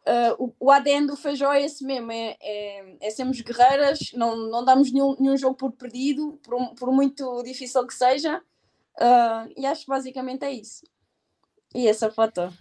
uh, 0.07 0.35
o, 0.39 0.55
o 0.61 0.71
ADN 0.71 1.07
do 1.07 1.17
Feijó 1.17 1.53
é 1.53 1.65
esse 1.65 1.85
mesmo: 1.85 2.13
é, 2.13 2.37
é, 2.41 2.97
é 3.01 3.11
sermos 3.11 3.41
guerreiras, 3.41 4.13
não, 4.15 4.37
não 4.37 4.65
damos 4.65 4.93
nenhum, 4.93 5.17
nenhum 5.19 5.37
jogo 5.37 5.57
por 5.57 5.73
perdido, 5.73 6.39
por, 6.43 6.75
por 6.75 6.93
muito 6.93 7.43
difícil 7.43 7.85
que 7.87 7.95
seja, 7.95 8.39
uh, 8.39 9.53
e 9.57 9.67
acho 9.67 9.83
que 9.83 9.91
basicamente 9.91 10.45
é 10.45 10.53
isso. 10.53 10.85
E 11.75 11.87
essa 11.87 12.11
foto. 12.11 12.53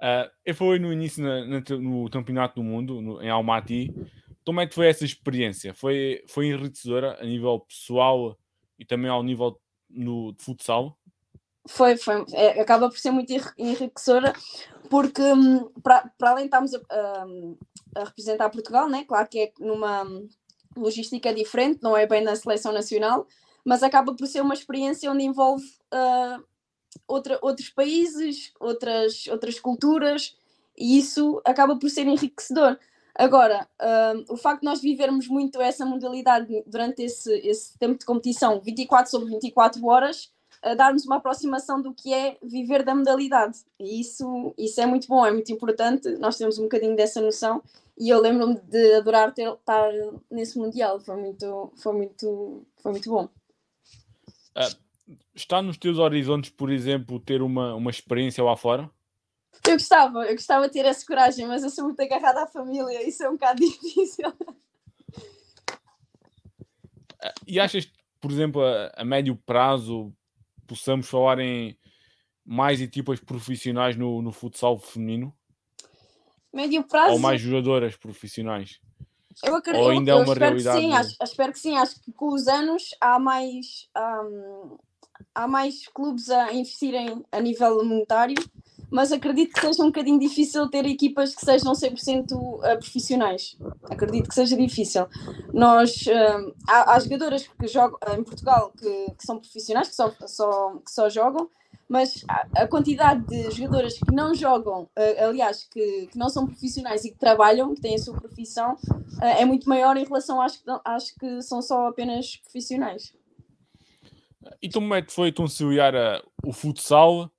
Uh, 0.00 0.30
eu 0.44 0.54
fui 0.54 0.78
no 0.78 0.92
início 0.92 1.22
na, 1.22 1.44
na, 1.44 1.62
no 1.78 2.10
Campeonato 2.10 2.56
do 2.56 2.62
Mundo, 2.62 3.00
no, 3.00 3.22
em 3.22 3.30
Almaty, 3.30 3.92
como 4.44 4.60
é 4.60 4.66
que 4.66 4.74
foi 4.74 4.88
essa 4.88 5.04
experiência? 5.04 5.72
Foi, 5.72 6.22
foi 6.28 6.46
enriquecedora 6.48 7.18
a 7.20 7.24
nível 7.24 7.60
pessoal 7.60 8.38
e 8.78 8.84
também 8.84 9.10
ao 9.10 9.22
nível 9.22 9.58
no, 9.88 10.32
de 10.32 10.44
futsal? 10.44 10.98
Foi, 11.66 11.96
foi. 11.96 12.24
É, 12.34 12.60
acaba 12.60 12.90
por 12.90 12.98
ser 12.98 13.10
muito 13.10 13.32
enriquecedora 13.56 14.34
porque 14.90 15.22
hum, 15.22 15.70
para, 15.82 16.10
para 16.18 16.30
além 16.30 16.44
de 16.44 16.48
estarmos 16.48 16.74
a, 16.74 16.78
a, 16.90 17.26
a, 18.00 18.04
representar 18.04 18.50
Portugal, 18.50 18.88
né? 18.88 19.04
claro 19.08 19.26
que 19.28 19.38
é 19.38 19.52
numa 19.58 20.04
logística 20.76 21.32
diferente, 21.32 21.80
não 21.82 21.96
é 21.96 22.06
bem 22.06 22.22
na 22.22 22.36
seleção 22.36 22.70
nacional, 22.70 23.26
mas 23.64 23.82
acaba 23.82 24.14
por 24.14 24.26
ser 24.26 24.42
uma 24.42 24.52
experiência 24.52 25.10
onde 25.10 25.24
envolve 25.24 25.64
uh, 25.92 26.44
outra, 27.06 27.38
outros 27.42 27.68
países, 27.70 28.52
outras, 28.58 29.26
outras 29.28 29.58
culturas, 29.60 30.36
e 30.76 30.98
isso 30.98 31.40
acaba 31.44 31.78
por 31.78 31.88
ser 31.88 32.06
enriquecedor. 32.06 32.78
Agora, 33.14 33.68
um, 34.28 34.34
o 34.34 34.36
facto 34.36 34.60
de 34.60 34.66
nós 34.66 34.80
vivermos 34.80 35.28
muito 35.28 35.60
essa 35.60 35.86
modalidade 35.86 36.64
durante 36.66 37.02
esse, 37.02 37.32
esse 37.46 37.78
tempo 37.78 37.98
de 37.98 38.04
competição, 38.04 38.60
24 38.60 39.10
sobre 39.10 39.30
24 39.30 39.86
horas, 39.86 40.32
dar-nos 40.76 41.04
uma 41.04 41.16
aproximação 41.16 41.82
do 41.82 41.92
que 41.92 42.14
é 42.14 42.38
viver 42.42 42.82
da 42.82 42.94
modalidade. 42.94 43.58
E 43.78 44.00
isso, 44.00 44.54
isso 44.56 44.80
é 44.80 44.86
muito 44.86 45.06
bom, 45.06 45.24
é 45.26 45.30
muito 45.30 45.52
importante. 45.52 46.16
Nós 46.16 46.38
temos 46.38 46.58
um 46.58 46.62
bocadinho 46.62 46.96
dessa 46.96 47.20
noção 47.20 47.62
e 47.98 48.08
eu 48.08 48.20
lembro-me 48.20 48.58
de 48.60 48.94
adorar 48.94 49.32
ter, 49.34 49.52
estar 49.52 49.90
nesse 50.30 50.58
Mundial. 50.58 50.98
Foi 51.00 51.16
muito, 51.16 51.72
foi 51.76 51.92
muito, 51.92 52.66
foi 52.78 52.92
muito 52.92 53.10
bom. 53.10 53.28
Uh, 54.56 54.83
está 55.34 55.60
nos 55.62 55.76
teus 55.76 55.98
horizontes, 55.98 56.50
por 56.50 56.70
exemplo, 56.70 57.20
ter 57.20 57.42
uma, 57.42 57.74
uma 57.74 57.90
experiência 57.90 58.42
lá 58.42 58.56
fora? 58.56 58.90
Eu 59.66 59.72
gostava, 59.72 60.26
eu 60.26 60.32
gostava 60.32 60.66
de 60.66 60.72
ter 60.72 60.84
essa 60.84 61.06
coragem, 61.06 61.46
mas 61.46 61.62
eu 61.62 61.70
sou 61.70 61.84
muito 61.84 62.00
agarrada 62.00 62.42
à 62.42 62.46
família, 62.46 63.06
isso 63.06 63.22
é 63.22 63.28
um 63.28 63.34
bocado 63.34 63.60
difícil. 63.64 64.32
E 67.46 67.58
achas 67.58 67.88
por 68.24 68.32
exemplo, 68.32 68.64
a, 68.64 68.90
a 68.96 69.04
médio 69.04 69.36
prazo 69.36 70.10
possamos 70.66 71.06
falar 71.06 71.38
em 71.40 71.76
mais 72.42 72.80
equipas 72.80 73.20
profissionais 73.20 73.96
no, 73.96 74.22
no 74.22 74.32
futsal 74.32 74.78
feminino? 74.78 75.30
Médio 76.50 76.82
prazo? 76.84 77.12
Ou 77.12 77.18
mais 77.18 77.38
jogadoras 77.38 77.96
profissionais? 77.96 78.80
Eu 79.42 79.54
acredito, 79.56 79.82
Ou 79.82 79.90
ainda 79.90 80.12
é 80.12 80.14
uma 80.14 80.34
realidade? 80.34 80.78
Que 80.78 80.86
sim, 80.86 80.92
acho, 80.94 81.16
espero 81.22 81.52
que 81.52 81.58
sim. 81.58 81.76
Acho 81.76 82.00
que 82.00 82.12
com 82.12 82.32
os 82.32 82.48
anos 82.48 82.94
há 82.98 83.18
mais, 83.18 83.90
um, 83.94 84.78
há 85.34 85.46
mais 85.46 85.86
clubes 85.88 86.30
a 86.30 86.52
investirem 86.52 87.24
a 87.30 87.40
nível 87.40 87.84
monetário 87.84 88.36
mas 88.94 89.10
acredito 89.10 89.54
que 89.54 89.60
seja 89.60 89.82
um 89.82 89.86
bocadinho 89.86 90.20
difícil 90.20 90.68
ter 90.68 90.86
equipas 90.86 91.34
que 91.34 91.44
sejam 91.44 91.72
100% 91.72 92.60
eh, 92.62 92.76
profissionais. 92.76 93.56
Acredito 93.90 94.28
que 94.28 94.34
seja 94.36 94.56
difícil. 94.56 95.08
Nós, 95.52 96.06
uh, 96.06 96.54
há, 96.68 96.94
há, 96.94 97.00
jogadoras 97.00 97.44
que 97.58 97.66
jogam 97.66 97.98
em 98.16 98.22
Portugal 98.22 98.72
que, 98.78 99.06
que 99.18 99.26
são 99.26 99.40
profissionais, 99.40 99.88
que 99.88 99.96
só, 99.96 100.12
só, 100.28 100.76
que 100.76 100.92
só 100.92 101.08
jogam, 101.08 101.48
mas 101.88 102.24
a, 102.28 102.68
quantidade 102.68 103.26
de 103.26 103.50
jogadoras 103.50 103.94
que 103.94 104.14
não 104.14 104.32
jogam, 104.32 104.88
aliás, 105.18 105.64
que, 105.64 106.06
que, 106.06 106.16
não 106.16 106.28
são 106.28 106.46
profissionais 106.46 107.04
e 107.04 107.10
que 107.10 107.18
trabalham, 107.18 107.74
que 107.74 107.80
têm 107.80 107.96
a 107.96 107.98
sua 107.98 108.14
profissão, 108.14 108.76
é 109.20 109.44
muito 109.44 109.68
maior 109.68 109.96
em 109.96 110.04
relação 110.04 110.40
às 110.40 110.56
que, 110.56 110.70
às 110.84 111.10
que 111.10 111.42
são 111.42 111.60
só 111.60 111.88
apenas 111.88 112.36
profissionais. 112.36 113.12
E 114.60 114.70
como 114.70 114.94
é 114.94 115.02
que 115.02 115.12
foi 115.12 115.32
conciliar 115.32 115.94
o 116.44 116.52
futsal 116.52 117.30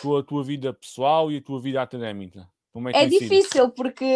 com 0.00 0.16
a 0.16 0.22
tua 0.22 0.42
vida 0.42 0.72
pessoal 0.72 1.30
e 1.30 1.36
a 1.36 1.42
tua 1.42 1.60
vida 1.60 1.82
académica? 1.82 2.48
É, 2.94 3.02
é 3.02 3.06
difícil 3.06 3.64
sido? 3.64 3.70
porque 3.72 4.06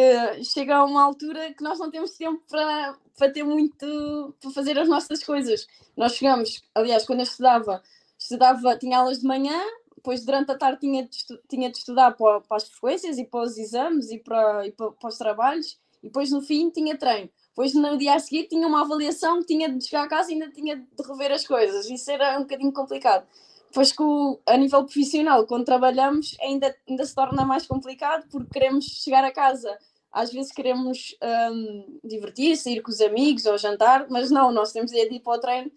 chega 0.45 0.77
a 0.77 0.85
uma 0.85 1.03
altura 1.03 1.53
que 1.53 1.63
nós 1.63 1.79
não 1.79 1.91
temos 1.91 2.13
tempo 2.13 2.41
para, 2.49 2.97
para 3.19 3.31
ter 3.31 3.43
muito 3.43 4.35
para 4.41 4.51
fazer 4.53 4.79
as 4.79 4.89
nossas 4.89 5.25
coisas. 5.25 5.67
Nós 5.97 6.15
chegamos, 6.15 6.63
aliás, 6.73 7.05
quando 7.05 7.21
eu 7.21 7.25
estudava, 7.25 7.83
estudava, 8.17 8.77
tinha 8.79 8.99
aulas 8.99 9.21
de 9.21 9.27
manhã, 9.27 9.61
depois 9.97 10.25
durante 10.25 10.53
a 10.53 10.59
tarde 10.59 10.81
tinha 10.81 11.05
de, 11.05 11.17
estu, 11.17 11.39
tinha 11.49 11.69
de 11.69 11.79
estudar 11.79 12.13
para, 12.13 12.41
para, 12.43 12.57
as 12.57 12.69
frequências 12.69 13.19
e 13.19 13.25
para 13.25 13.41
os 13.41 13.59
exames 13.59 14.11
e 14.13 14.19
para, 14.19 14.67
e 14.67 14.71
para, 14.71 14.93
para 14.93 15.09
os 15.09 15.19
trabalhos, 15.19 15.79
e 16.01 16.07
depois 16.07 16.31
no 16.31 16.41
fim 16.41 16.71
tinha 16.71 16.97
treino. 16.97 17.31
Depois 17.55 17.73
no 17.73 17.97
dia 17.97 18.17
a 18.17 18.19
seguir 18.19 18.49
tinha 18.49 18.67
uma 18.67 18.81
avaliação, 18.81 19.41
tinha 19.45 19.69
de 19.69 19.85
chegar 19.85 20.03
a 20.03 20.09
casa 20.09 20.31
e 20.31 20.35
ainda 20.35 20.51
tinha 20.51 20.75
de 20.75 21.09
rever 21.09 21.31
as 21.31 21.47
coisas. 21.47 21.89
Isso 21.89 22.11
era 22.11 22.37
um 22.37 22.41
bocadinho 22.41 22.73
complicado. 22.73 23.25
Pois 23.73 23.93
que 23.93 24.03
a 24.45 24.57
nível 24.57 24.83
profissional, 24.83 25.47
quando 25.47 25.65
trabalhamos, 25.65 26.37
ainda, 26.41 26.77
ainda 26.89 27.05
se 27.05 27.15
torna 27.15 27.45
mais 27.45 27.65
complicado 27.65 28.27
porque 28.29 28.51
queremos 28.53 28.87
chegar 28.87 29.23
a 29.23 29.31
casa. 29.31 29.79
Às 30.11 30.33
vezes 30.33 30.51
queremos 30.51 31.17
um, 31.53 32.01
divertir-se, 32.03 32.73
ir 32.73 32.83
com 32.83 32.91
os 32.91 33.01
amigos 33.01 33.47
ou 33.47 33.57
jantar, 33.57 34.07
mas 34.11 34.33
não, 34.33 34.51
nós 34.51 34.73
temos 34.73 34.91
de 34.91 34.99
ir 34.99 35.21
para 35.21 35.39
o 35.39 35.41
treino, 35.41 35.71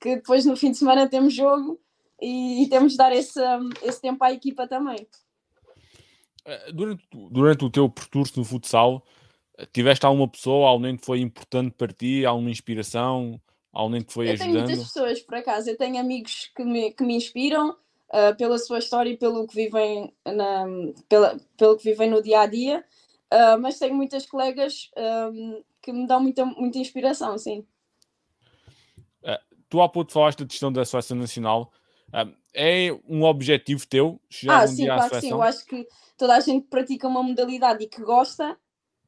que 0.00 0.16
depois 0.16 0.44
no 0.44 0.56
fim 0.56 0.72
de 0.72 0.78
semana 0.78 1.08
temos 1.08 1.32
jogo 1.32 1.78
e, 2.20 2.64
e 2.64 2.68
temos 2.68 2.92
de 2.92 2.98
dar 2.98 3.12
esse, 3.12 3.40
um, 3.40 3.70
esse 3.82 4.00
tempo 4.00 4.24
à 4.24 4.32
equipa 4.32 4.66
também. 4.66 5.06
Eh, 6.44 6.72
durante, 6.72 7.04
durante 7.30 7.64
o 7.64 7.70
teu 7.70 7.88
percurso 7.88 8.38
no 8.38 8.44
futsal, 8.44 9.04
tiveste 9.72 10.06
alguma 10.06 10.28
pessoa, 10.28 10.68
alguém 10.68 10.96
que 10.96 11.04
foi 11.04 11.20
importante 11.20 11.74
para 11.76 11.92
ti, 11.92 12.24
alguma 12.24 12.50
inspiração? 12.50 13.40
Alguém 13.72 14.02
que 14.02 14.12
foi 14.12 14.28
eu 14.28 14.32
ajudando? 14.32 14.52
tenho 14.52 14.66
muitas 14.66 14.84
pessoas, 14.84 15.20
por 15.20 15.36
acaso. 15.36 15.70
Eu 15.70 15.76
tenho 15.76 15.98
amigos 15.98 16.50
que 16.54 16.64
me, 16.64 16.92
que 16.92 17.04
me 17.04 17.14
inspiram 17.14 17.70
uh, 17.70 18.36
pela 18.36 18.58
sua 18.58 18.78
história 18.78 19.10
e 19.10 19.16
pelo 19.16 19.46
que 19.46 19.54
vivem, 19.54 20.12
na, 20.24 20.66
pela, 21.08 21.38
pelo 21.56 21.76
que 21.76 21.84
vivem 21.84 22.10
no 22.10 22.22
dia 22.22 22.40
a 22.40 22.46
dia. 22.46 22.84
Uh, 23.32 23.60
mas 23.60 23.78
tenho 23.78 23.94
muitas 23.94 24.26
colegas 24.26 24.90
um, 25.32 25.62
que 25.80 25.92
me 25.92 26.06
dão 26.06 26.20
muita, 26.20 26.44
muita 26.44 26.78
inspiração, 26.78 27.38
sim. 27.38 27.64
Uh, 29.22 29.38
tu 29.68 29.80
há 29.80 29.88
pouco 29.88 30.10
falaste 30.10 30.40
da 30.40 30.46
questão 30.46 30.72
da 30.72 30.84
seleção 30.84 31.16
nacional. 31.16 31.72
É 32.52 32.88
um 33.08 33.22
objetivo 33.22 33.86
teu 33.86 34.20
chegar 34.28 34.62
ah, 34.62 34.64
um 34.64 34.66
sim, 34.66 34.76
dia 34.82 34.94
claro 34.96 35.16
à 35.16 35.20
sim. 35.20 35.30
Eu 35.30 35.40
acho 35.40 35.64
que 35.64 35.86
toda 36.18 36.34
a 36.34 36.40
gente 36.40 36.64
que 36.64 36.70
pratica 36.70 37.06
uma 37.06 37.22
modalidade 37.22 37.84
e 37.84 37.86
que 37.86 38.02
gosta 38.02 38.58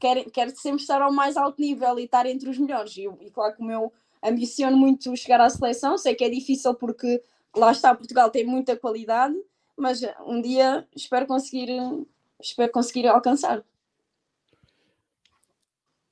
quer, 0.03 0.25
quer 0.33 0.51
sempre 0.57 0.83
estar 0.83 1.01
ao 1.01 1.13
mais 1.13 1.37
alto 1.37 1.63
nível 1.63 1.97
e 1.97 2.05
estar 2.05 2.27
entre 2.27 2.51
os 2.51 2.59
melhores. 2.59 2.97
E, 2.97 3.09
e 3.21 3.31
claro 3.31 3.55
que 3.55 3.63
o 3.63 3.65
meu 3.65 3.93
ambiciono 4.21 4.77
muito 4.77 5.17
chegar 5.17 5.41
à 5.41 5.49
seleção, 5.49 5.97
sei 5.97 6.17
que 6.17 6.25
é 6.25 6.29
difícil 6.29 6.75
porque 6.75 7.23
lá 7.55 7.71
está, 7.71 7.95
Portugal 7.95 8.29
tem 8.29 8.45
muita 8.45 8.77
qualidade, 8.77 9.37
mas 9.77 10.01
um 10.27 10.43
dia 10.43 10.87
espero 10.95 11.25
conseguir, 11.25 11.69
espero 12.41 12.73
conseguir 12.73 13.07
alcançar. 13.07 13.61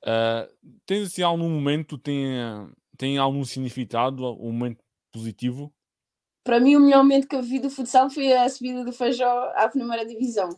Uh, 0.03 0.47
tens 0.85 1.07
assim 1.07 1.21
algum 1.21 1.49
momento, 1.49 1.97
tem, 1.97 2.37
tem 2.97 3.17
algum 3.17 3.43
significado, 3.43 4.25
um 4.41 4.53
momento 4.53 4.81
positivo? 5.11 5.71
Para 6.43 6.59
mim, 6.59 6.77
o 6.77 6.79
melhor 6.79 7.03
momento 7.03 7.27
que 7.27 7.35
eu 7.35 7.43
vi 7.43 7.59
do 7.59 7.69
futsal 7.69 8.09
foi 8.09 8.31
a 8.33 8.47
subida 8.49 8.85
do 8.85 8.93
Feijó 8.93 9.51
à 9.53 9.67
primeira 9.67 10.05
divisão. 10.05 10.49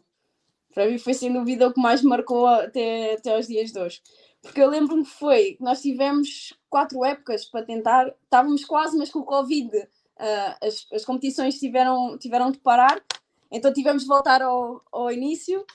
Para 0.73 0.87
mim, 0.87 0.97
foi 0.97 1.13
sem 1.13 1.31
dúvida 1.31 1.67
o 1.67 1.73
que 1.73 1.79
mais 1.79 2.01
marcou 2.01 2.47
até, 2.47 3.13
até 3.13 3.35
aos 3.35 3.47
dias 3.47 3.71
de 3.71 3.79
hoje. 3.79 4.01
Porque 4.41 4.61
eu 4.61 4.69
lembro-me 4.69 5.03
que 5.03 5.11
foi, 5.11 5.55
nós 5.59 5.81
tivemos 5.81 6.53
quatro 6.69 7.05
épocas 7.05 7.45
para 7.45 7.63
tentar, 7.63 8.13
estávamos 8.23 8.65
quase, 8.65 8.97
mas 8.97 9.09
com 9.09 9.19
o 9.19 9.25
Covid 9.25 9.77
uh, 9.77 10.65
as, 10.65 10.85
as 10.91 11.05
competições 11.05 11.59
tiveram, 11.59 12.17
tiveram 12.17 12.51
de 12.51 12.57
parar, 12.59 13.01
então 13.49 13.71
tivemos 13.71 14.03
de 14.03 14.09
voltar 14.09 14.41
ao, 14.41 14.81
ao 14.91 15.11
início 15.11 15.65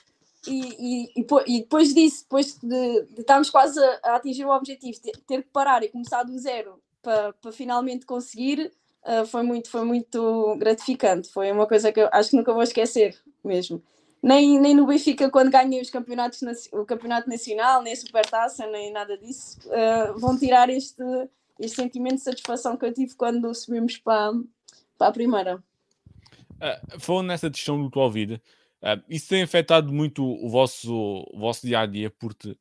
e, 0.47 1.07
e, 1.15 1.23
e, 1.47 1.59
depois 1.61 1.93
disso, 1.93 2.23
depois 2.23 2.57
de, 2.61 3.03
de 3.03 3.21
estarmos 3.21 3.49
quase 3.49 3.79
a, 3.83 3.99
a, 4.03 4.15
atingir 4.15 4.45
o 4.45 4.55
objetivo, 4.55 4.99
ter, 5.01 5.17
ter 5.27 5.43
que 5.43 5.49
parar 5.49 5.83
e 5.83 5.89
começar 5.89 6.23
do 6.23 6.37
zero 6.37 6.79
para, 7.01 7.33
para 7.33 7.51
finalmente 7.51 8.05
conseguir, 8.05 8.71
uh, 9.03 9.25
foi, 9.25 9.43
muito, 9.43 9.69
foi 9.69 9.83
muito 9.83 10.55
gratificante. 10.57 11.29
Foi 11.29 11.51
uma 11.51 11.67
coisa 11.67 11.91
que 11.91 11.99
eu 11.99 12.09
acho 12.11 12.29
que 12.29 12.37
nunca 12.37 12.53
vou 12.53 12.63
esquecer 12.63 13.17
mesmo. 13.43 13.81
Nem, 14.21 14.59
nem 14.59 14.75
no 14.75 14.85
Benfica, 14.85 15.29
quando 15.29 15.49
ganhei 15.49 15.81
os 15.81 15.89
campeonatos, 15.89 16.41
o 16.73 16.85
campeonato 16.85 17.29
nacional, 17.29 17.81
nem 17.81 17.93
a 17.93 17.95
supertaça, 17.95 18.67
nem 18.67 18.91
nada 18.91 19.17
disso, 19.17 19.57
uh, 19.67 20.19
vão 20.19 20.37
tirar 20.37 20.69
este, 20.69 21.03
este 21.59 21.77
sentimento 21.77 22.15
de 22.15 22.23
satisfação 22.23 22.75
que 22.75 22.85
eu 22.85 22.93
tive 22.93 23.15
quando 23.15 23.53
subimos 23.55 23.97
para, 23.97 24.33
para 24.97 25.07
a 25.07 25.11
primeira. 25.11 25.63
Uh, 26.55 26.99
falando 26.99 27.27
nessa 27.27 27.49
questão 27.49 27.81
do 27.81 27.89
Covid, 27.89 28.33
uh, 28.33 29.03
isso 29.07 29.29
tem 29.29 29.41
afetado 29.41 29.93
muito 29.93 30.23
o 30.23 30.49
vosso, 30.49 30.93
o 31.31 31.39
vosso 31.39 31.65
dia 31.65 31.79
a 31.79 31.85
dia, 31.85 32.09
porque 32.09 32.57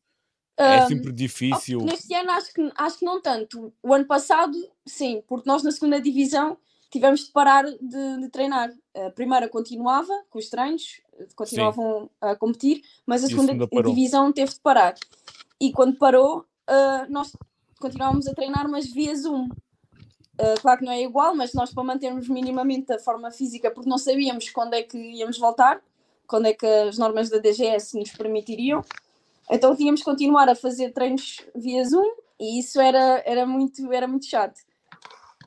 é 0.59 0.87
sempre 0.87 1.13
difícil. 1.13 1.81
Neste 1.83 2.13
ano 2.15 2.33
acho 2.33 2.53
que, 2.53 2.73
acho 2.77 2.99
que 2.99 3.05
não 3.05 3.23
tanto. 3.23 3.73
O 3.81 3.95
ano 3.95 4.05
passado, 4.07 4.57
sim, 4.85 5.23
porque 5.29 5.49
nós 5.49 5.63
na 5.63 5.71
segunda 5.71 6.01
divisão 6.01 6.59
tivemos 6.91 7.27
de 7.27 7.31
parar 7.31 7.65
de, 7.65 8.21
de 8.21 8.29
treinar. 8.29 8.71
A 8.95 9.11
primeira 9.11 9.49
continuava 9.49 10.13
com 10.29 10.39
os 10.39 10.49
treinos, 10.49 11.01
continuavam 11.35 12.03
sim. 12.03 12.09
a 12.21 12.37
competir, 12.37 12.83
mas 13.07 13.25
a 13.25 13.29
segunda, 13.29 13.53
segunda 13.53 13.83
divisão 13.83 14.33
teve 14.33 14.53
de 14.53 14.61
parar. 14.61 14.95
E 15.61 15.73
quando 15.73 15.97
parou, 15.97 16.41
uh, 16.41 17.11
nós 17.11 17.33
continuávamos 17.81 18.27
a 18.27 18.35
treinar, 18.35 18.69
mas 18.69 18.91
via 18.93 19.15
Zoom. 19.15 19.49
Uh, 20.41 20.61
claro 20.61 20.79
que 20.79 20.85
não 20.85 20.93
é 20.93 21.03
igual, 21.03 21.35
mas 21.35 21.53
nós 21.53 21.73
para 21.73 21.83
mantermos 21.83 22.29
minimamente 22.29 22.93
a 22.93 22.99
forma 22.99 23.31
física, 23.31 23.71
porque 23.71 23.91
não 23.91 23.99
sabíamos 23.99 24.51
quando 24.51 24.75
é 24.75 24.83
que 24.83 24.97
íamos 24.97 25.39
voltar, 25.39 25.83
quando 26.27 26.47
é 26.47 26.53
que 26.53 26.67
as 26.67 26.97
normas 26.97 27.29
da 27.29 27.39
DGS 27.39 27.99
nos 27.99 28.13
permitiriam, 28.13 28.85
então 29.51 29.75
tínhamos 29.75 30.01
que 30.01 30.05
continuar 30.05 30.49
a 30.49 30.55
fazer 30.55 30.93
treinos 30.93 31.41
via 31.55 31.85
Zoom 31.85 32.09
e 32.39 32.61
isso 32.61 32.81
era, 32.81 33.23
era, 33.27 33.45
muito, 33.45 33.93
era 33.93 34.07
muito 34.07 34.27
chato. 34.27 34.61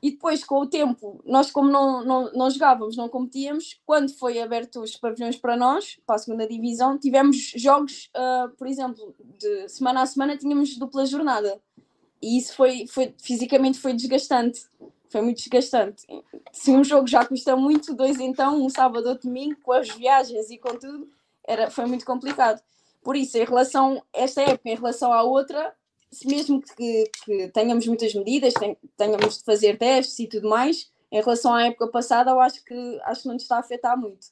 E 0.02 0.10
depois, 0.10 0.42
com 0.42 0.56
o 0.56 0.66
tempo, 0.66 1.22
nós, 1.24 1.52
como 1.52 1.70
não, 1.70 2.04
não, 2.04 2.32
não 2.32 2.50
jogávamos, 2.50 2.96
não 2.96 3.08
competíamos, 3.08 3.80
quando 3.86 4.12
foi 4.12 4.42
aberto 4.42 4.80
os 4.80 4.96
pavilhões 4.96 5.36
para 5.36 5.56
nós, 5.56 5.96
para 6.04 6.16
a 6.16 6.18
segunda 6.18 6.44
divisão, 6.44 6.98
tivemos 6.98 7.52
jogos, 7.54 8.10
uh, 8.16 8.48
por 8.56 8.66
exemplo, 8.66 9.14
de 9.38 9.68
semana 9.68 10.02
a 10.02 10.06
semana 10.06 10.36
tínhamos 10.36 10.76
dupla 10.76 11.06
jornada. 11.06 11.60
E 12.20 12.36
isso 12.36 12.56
foi, 12.56 12.84
foi 12.88 13.14
fisicamente 13.22 13.78
foi 13.78 13.92
desgastante. 13.92 14.62
Foi 15.08 15.20
muito 15.20 15.38
desgastante. 15.38 16.04
Se 16.50 16.72
um 16.72 16.82
jogo 16.82 17.06
já 17.06 17.24
custa 17.24 17.54
muito, 17.54 17.94
dois 17.94 18.18
então, 18.18 18.60
um 18.60 18.68
sábado 18.68 19.08
ou 19.08 19.18
domingo, 19.18 19.60
com 19.62 19.72
as 19.72 19.88
viagens 19.88 20.50
e 20.50 20.58
com 20.58 20.76
tudo, 20.76 21.08
era, 21.46 21.70
foi 21.70 21.86
muito 21.86 22.04
complicado. 22.04 22.60
Por 23.04 23.14
isso, 23.14 23.36
em 23.38 23.44
relação 23.44 24.02
a 24.12 24.18
esta 24.20 24.42
época, 24.42 24.68
em 24.68 24.74
relação 24.74 25.12
à 25.12 25.22
outra, 25.22 25.72
mesmo 26.24 26.60
que, 26.60 27.10
que 27.24 27.48
tenhamos 27.48 27.86
muitas 27.86 28.14
medidas, 28.14 28.54
ten, 28.54 28.76
tenhamos 28.96 29.38
de 29.38 29.44
fazer 29.44 29.78
testes 29.78 30.18
e 30.18 30.26
tudo 30.26 30.48
mais, 30.48 30.90
em 31.10 31.20
relação 31.20 31.54
à 31.54 31.66
época 31.66 31.88
passada, 31.88 32.30
eu 32.30 32.40
acho 32.40 32.64
que, 32.64 33.00
acho 33.04 33.22
que 33.22 33.28
não 33.28 33.34
nos 33.34 33.42
está 33.42 33.56
a 33.56 33.60
afetar 33.60 33.98
muito. 33.98 34.28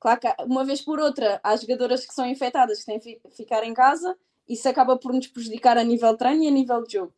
Claro 0.00 0.20
que 0.20 0.28
uma 0.44 0.64
vez 0.64 0.80
por 0.80 0.98
outra, 0.98 1.40
há 1.42 1.56
jogadoras 1.56 2.04
que 2.06 2.14
são 2.14 2.26
infectadas 2.26 2.80
que 2.80 2.86
têm 2.86 2.98
que 2.98 3.20
ficar 3.30 3.64
em 3.64 3.74
casa, 3.74 4.16
isso 4.48 4.68
acaba 4.68 4.96
por 4.96 5.12
nos 5.12 5.26
prejudicar 5.28 5.78
a 5.78 5.84
nível 5.84 6.12
de 6.12 6.18
treino 6.18 6.42
e 6.44 6.48
a 6.48 6.50
nível 6.50 6.82
de 6.82 6.94
jogo 6.94 7.12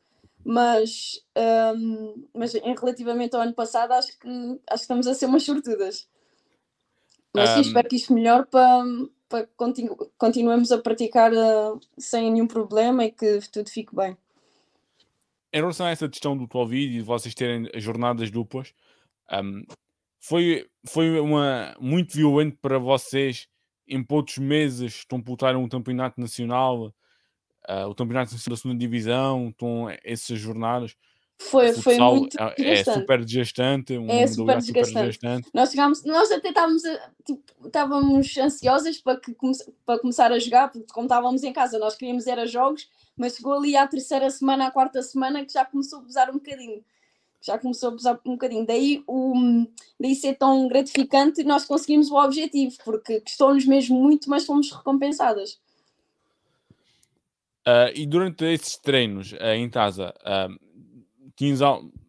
mas, 0.45 1.25
um, 1.75 2.27
mas 2.35 2.55
em 2.55 2.75
relativamente 2.75 3.35
ao 3.35 3.41
ano 3.41 3.55
passado 3.55 3.93
acho 3.93 4.19
que, 4.19 4.29
acho 4.29 4.61
que 4.67 4.75
estamos 4.75 5.07
a 5.07 5.15
ser 5.15 5.27
umas 5.27 5.43
sortudas. 5.43 6.07
Mas 7.33 7.57
um, 7.57 7.61
espero 7.63 7.89
que 7.89 7.97
isto 7.97 8.13
melhore 8.13 8.47
para 8.47 8.85
continu, 9.57 9.97
continuemos 10.17 10.73
a 10.73 10.79
praticar 10.79 11.33
uh, 11.33 11.81
sem 11.99 12.31
nenhum 12.31 12.47
problema 12.47 13.05
e 13.05 13.13
que 13.13 13.41
tudo 13.53 13.71
fique 13.71 13.95
bem. 13.95 14.17
Em 15.53 15.59
relação 15.59 15.87
a 15.87 15.91
essa 15.91 16.09
questão 16.09 16.37
do 16.37 16.49
Covid 16.49 16.85
e 16.85 16.99
de 16.99 17.03
vocês 17.03 17.35
terem 17.35 17.71
jornadas 17.77 18.31
duplas, 18.31 18.75
um, 19.33 19.65
foi, 20.21 20.69
foi 20.87 21.21
uma, 21.21 21.77
muito 21.79 22.15
violento 22.15 22.59
para 22.61 22.79
vocês 22.79 23.49
em 23.87 24.03
poucos 24.03 24.39
meses 24.39 25.05
computarem 25.05 25.61
um 25.61 25.69
campeonato 25.69 26.21
nacional 26.21 26.93
uh, 27.69 27.89
o 27.89 27.95
campeonato 27.95 28.33
da 28.33 28.57
segunda 28.57 28.79
divisão, 28.79 29.49
estão 29.49 29.89
essas 30.03 30.39
jornadas. 30.39 30.97
Foi, 31.39 31.73
foi 31.73 31.99
muito 31.99 32.37
é, 32.41 32.81
é 32.81 32.85
super 32.85 33.25
desgastante, 33.25 33.99
um 33.99 34.09
é 34.09 34.27
super 34.27 34.57
desgastante. 34.57 34.65
super 34.67 34.85
desgastante. 34.85 35.51
Nós, 35.53 35.71
chegámos, 35.71 36.05
nós 36.05 36.31
até 36.31 36.49
estávamos, 36.49 36.83
tipo, 37.25 37.43
estávamos 37.67 38.39
ansiosas 38.39 38.99
para, 38.99 39.19
que, 39.19 39.37
para 39.85 39.99
começar 39.99 40.33
a 40.33 40.39
jogar, 40.39 40.71
porque 40.71 40.93
como 40.93 41.07
estávamos 41.07 41.43
em 41.43 41.53
casa, 41.53 41.79
nós 41.79 41.97
queríamos 41.97 42.27
era 42.27 42.47
jogos, 42.47 42.89
mas 43.17 43.37
chegou 43.37 43.53
ali 43.55 43.77
à 43.77 43.87
terceira 43.87 44.31
semana, 44.31 44.69
à 44.69 44.71
quarta 44.71 45.03
semana, 45.03 45.45
que 45.45 45.53
já 45.53 45.65
começou 45.65 46.01
a 46.01 46.03
pesar 46.03 46.31
um 46.31 46.35
bocadinho. 46.35 46.85
Já 47.43 47.59
começou 47.59 47.91
a 47.91 47.93
pesar 47.93 48.21
um 48.25 48.33
bocadinho. 48.33 48.65
Daí, 48.65 49.03
o, 49.07 49.67
daí 50.01 50.15
ser 50.15 50.35
tão 50.37 50.67
gratificante, 50.69 51.45
nós 51.45 51.67
conseguimos 51.67 52.11
o 52.11 52.17
objetivo, 52.17 52.77
porque 52.85 53.21
custou-nos 53.21 53.67
mesmo 53.67 54.01
muito, 54.01 54.31
mas 54.31 54.47
fomos 54.47 54.71
recompensadas. 54.71 55.61
Uh, 57.67 57.89
e 57.95 58.07
durante 58.07 58.45
esses 58.45 58.77
treinos 58.77 59.33
uh, 59.33 59.55
em 59.57 59.69
casa, 59.69 60.15
uh, 60.21 60.65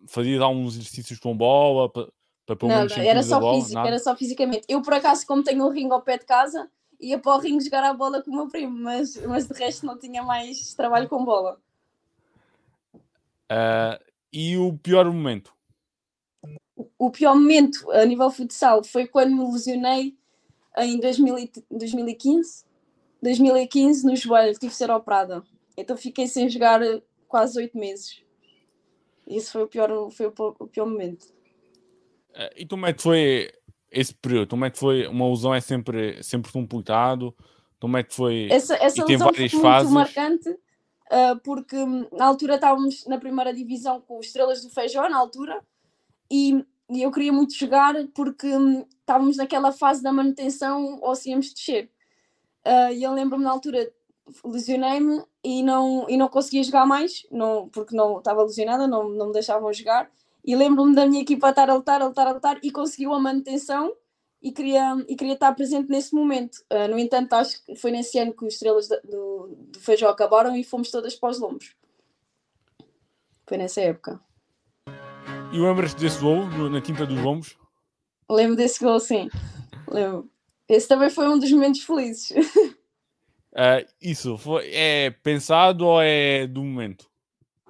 fazias 0.07 0.41
alguns 0.41 0.75
exercícios 0.75 1.19
com 1.19 1.35
bola 1.35 1.89
para, 1.89 2.07
para 2.45 2.55
pelo 2.55 2.71
menos 2.71 2.95
não, 2.95 3.03
era 3.03 3.23
só 3.23 3.39
bola, 3.39 3.55
física, 3.55 3.75
nada? 3.75 3.87
era 3.89 3.99
só 3.99 4.15
fisicamente. 4.15 4.65
Eu, 4.67 4.81
por 4.81 4.93
acaso, 4.93 5.25
como 5.25 5.43
tenho 5.43 5.65
um 5.65 5.69
ringue 5.69 5.93
ao 5.93 6.01
pé 6.01 6.17
de 6.17 6.25
casa, 6.25 6.69
ia 6.99 7.19
para 7.19 7.35
o 7.35 7.39
ringue 7.39 7.63
jogar 7.63 7.83
a 7.83 7.93
bola 7.93 8.21
com 8.21 8.31
o 8.31 8.35
meu 8.35 8.47
primo, 8.47 8.77
mas, 8.77 9.15
mas 9.25 9.47
de 9.47 9.53
resto 9.53 9.85
não 9.85 9.97
tinha 9.97 10.23
mais 10.23 10.73
trabalho 10.73 11.09
com 11.09 11.23
bola. 11.23 11.59
e 14.31 14.57
o 14.57 14.77
pior 14.77 15.05
momento? 15.05 15.53
O 16.97 17.09
pior 17.09 17.35
momento 17.35 17.89
a 17.91 18.05
nível 18.05 18.29
futsal 18.29 18.83
foi 18.83 19.07
quando 19.07 19.35
me 19.35 19.51
lesionei 19.51 20.17
em 20.77 20.99
2000, 20.99 21.49
2015 21.71 22.65
2015 23.21 24.05
no 24.05 24.15
joelho, 24.15 24.53
tive 24.53 24.67
de 24.67 24.75
ser 24.75 24.91
operada. 24.91 25.43
Então 25.75 25.97
fiquei 25.97 26.27
sem 26.27 26.47
jogar 26.49 26.79
quase 27.27 27.57
oito 27.57 27.77
meses. 27.77 28.23
Isso 29.27 29.51
foi 29.51 29.63
o 29.63 29.67
pior, 29.67 30.11
foi 30.11 30.27
o 30.27 30.67
pior 30.67 30.85
momento. 30.85 31.23
Uh, 32.31 32.51
e 32.57 32.65
como 32.65 32.85
é 32.85 32.93
que 32.93 33.01
foi 33.01 33.51
esse 33.91 34.13
período? 34.13 34.49
Como 34.49 34.65
é 34.65 34.69
que 34.69 34.77
foi? 34.77 35.07
Uma 35.07 35.29
lesão 35.29 35.53
é 35.53 35.61
sempre, 35.61 36.21
sempre 36.21 36.51
complicado? 36.51 37.33
Como 37.79 37.97
é 37.97 38.03
que 38.03 38.13
foi? 38.13 38.47
Essa, 38.51 38.75
essa 38.75 39.01
e 39.01 39.17
foi 39.17 39.31
muito 39.37 39.91
marcante 39.91 40.49
uh, 40.49 41.39
porque 41.43 41.77
hum, 41.77 42.07
na 42.11 42.25
altura 42.25 42.55
estávamos 42.55 43.05
na 43.05 43.17
primeira 43.17 43.53
divisão 43.53 44.01
com 44.01 44.19
Estrelas 44.19 44.61
do 44.61 44.69
Feijó, 44.69 45.07
na 45.09 45.17
altura, 45.17 45.61
e, 46.29 46.65
e 46.89 47.01
eu 47.01 47.11
queria 47.11 47.33
muito 47.33 47.53
jogar 47.53 47.93
porque 48.13 48.47
um, 48.47 48.85
estávamos 48.99 49.37
naquela 49.37 49.71
fase 49.71 50.01
da 50.01 50.11
manutenção 50.11 50.99
ou 51.01 51.15
se 51.15 51.29
íamos 51.29 51.53
descer. 51.53 51.89
Uh, 52.65 52.91
e 52.93 53.03
eu 53.03 53.13
lembro-me 53.13 53.43
na 53.43 53.51
altura, 53.51 53.91
lesionei-me 54.43 55.23
e 55.43 55.61
não, 55.63 56.05
e 56.09 56.17
não 56.17 56.27
conseguia 56.27 56.63
jogar 56.63 56.85
mais, 56.85 57.25
não, 57.31 57.69
porque 57.69 57.95
não 57.95 58.17
estava 58.17 58.43
lesionada, 58.43 58.87
não, 58.87 59.09
não 59.09 59.27
me 59.27 59.33
deixavam 59.33 59.71
jogar. 59.71 60.09
E 60.43 60.55
lembro-me 60.55 60.95
da 60.95 61.05
minha 61.05 61.21
equipa 61.21 61.49
estar 61.49 61.69
a 61.69 61.73
lutar, 61.73 62.01
a 62.01 62.07
lutar, 62.07 62.27
a 62.27 62.31
lutar 62.31 62.59
e 62.61 62.71
conseguiu 62.71 63.13
a 63.13 63.19
manutenção 63.19 63.93
e 64.41 64.51
queria, 64.51 64.95
e 65.07 65.15
queria 65.15 65.33
estar 65.33 65.51
presente 65.53 65.89
nesse 65.89 66.13
momento. 66.13 66.57
Uh, 66.71 66.87
no 66.87 66.99
entanto, 66.99 67.33
acho 67.33 67.63
que 67.65 67.75
foi 67.75 67.91
nesse 67.91 68.19
ano 68.19 68.33
que 68.33 68.45
os 68.45 68.53
estrelas 68.53 68.87
do, 68.87 69.55
do 69.71 69.79
Feijó 69.79 70.07
acabaram 70.07 70.55
e 70.55 70.63
fomos 70.63 70.91
todas 70.91 71.15
para 71.15 71.29
os 71.29 71.39
lombos. 71.39 71.75
Foi 73.47 73.57
nessa 73.57 73.81
época. 73.81 74.19
E 75.51 75.57
lembras-te 75.57 75.99
desse 75.99 76.19
voo 76.19 76.45
na 76.69 76.81
Quinta 76.81 77.05
dos 77.05 77.19
Lombos? 77.21 77.57
Lembro 78.29 78.55
desse 78.55 78.83
gol, 78.83 78.99
sim. 78.99 79.29
Lembro. 79.87 80.29
Esse 80.67 80.87
também 80.87 81.09
foi 81.09 81.27
um 81.27 81.37
dos 81.37 81.51
momentos 81.51 81.81
felizes. 81.81 82.33
Uh, 83.55 83.87
isso 84.01 84.37
foi, 84.37 84.69
é 84.73 85.11
pensado 85.11 85.85
ou 85.85 86.01
é 86.01 86.45
do 86.45 86.61
momento? 86.61 87.09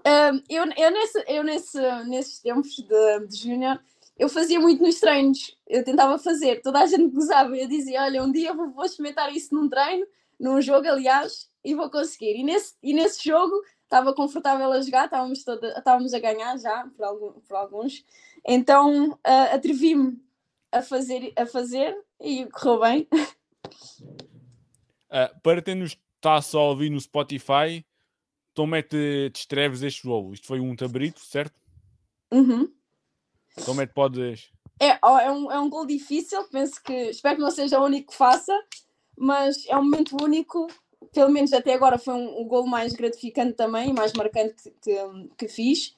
Um, 0.04 0.42
eu, 0.50 0.66
eu, 0.78 0.92
nesse, 0.92 1.24
eu 1.28 1.44
nesse, 1.44 1.80
nesses 2.06 2.40
tempos 2.40 2.76
de, 2.76 3.28
de 3.28 3.38
júnior, 3.38 3.80
eu 4.18 4.28
fazia 4.28 4.60
muito 4.60 4.82
nos 4.82 5.00
treinos. 5.00 5.56
Eu 5.68 5.84
tentava 5.84 6.18
fazer, 6.18 6.62
toda 6.64 6.80
a 6.80 6.88
gente 6.88 7.14
gozava. 7.14 7.56
Eu 7.56 7.68
dizia: 7.68 8.02
Olha, 8.02 8.24
um 8.24 8.32
dia 8.32 8.52
vou, 8.54 8.72
vou 8.72 8.86
experimentar 8.86 9.32
isso 9.32 9.54
num 9.54 9.70
treino, 9.70 10.08
num 10.40 10.60
jogo, 10.60 10.88
aliás, 10.88 11.50
e 11.64 11.76
vou 11.76 11.90
conseguir. 11.90 12.36
E 12.36 12.44
nesse, 12.44 12.74
e 12.82 12.92
nesse 12.92 13.24
jogo 13.24 13.54
estava 13.84 14.12
confortável 14.14 14.72
a 14.72 14.82
jogar, 14.82 15.06
estávamos, 15.06 15.44
toda, 15.44 15.68
estávamos 15.78 16.14
a 16.16 16.20
ganhar 16.20 16.58
já 16.58 16.88
por, 16.96 17.06
algum, 17.06 17.32
por 17.42 17.56
alguns. 17.56 18.04
Então 18.44 19.10
uh, 19.12 19.54
atrevi-me 19.54 20.20
a 20.72 20.82
fazer, 20.82 21.32
a 21.36 21.46
fazer 21.46 21.96
e 22.20 22.46
correu 22.48 22.80
bem. 22.80 23.08
Uh, 25.10 25.40
para 25.42 25.62
quem 25.62 25.76
nos 25.76 25.98
está 26.16 26.42
só 26.42 26.60
a 26.62 26.70
ouvir 26.70 26.90
no 26.90 27.00
Spotify, 27.00 27.86
então 28.52 28.66
mete, 28.66 29.30
descreves 29.30 29.84
este 29.84 30.04
jogo. 30.04 30.34
Isto 30.34 30.48
foi 30.48 30.60
um 30.60 30.76
tabrito, 30.76 31.20
certo? 31.20 31.54
Uhum. 32.32 32.72
Então 33.58 33.74
mete, 33.74 33.94
podes. 33.94 34.50
É, 34.80 34.98
é, 35.02 35.32
um, 35.32 35.52
é 35.52 35.60
um 35.60 35.70
gol 35.70 35.86
difícil, 35.86 36.44
penso 36.50 36.82
que 36.84 36.94
espero 37.10 37.36
que 37.36 37.42
não 37.42 37.52
seja 37.52 37.80
o 37.80 37.86
único 37.86 38.12
que 38.12 38.18
faça, 38.18 38.54
mas 39.18 39.66
é 39.68 39.78
um 39.78 39.84
momento 39.84 40.18
único. 40.22 40.68
Pelo 41.14 41.30
menos 41.30 41.54
até 41.54 41.74
agora 41.74 41.98
foi 41.98 42.14
um, 42.14 42.42
um 42.42 42.48
gol 42.48 42.66
mais 42.66 42.94
gratificante 42.94 43.54
também, 43.54 43.94
mais 43.94 44.12
marcante 44.14 44.56
que, 44.64 44.72
que, 44.82 45.30
que 45.38 45.48
fiz. 45.48 45.96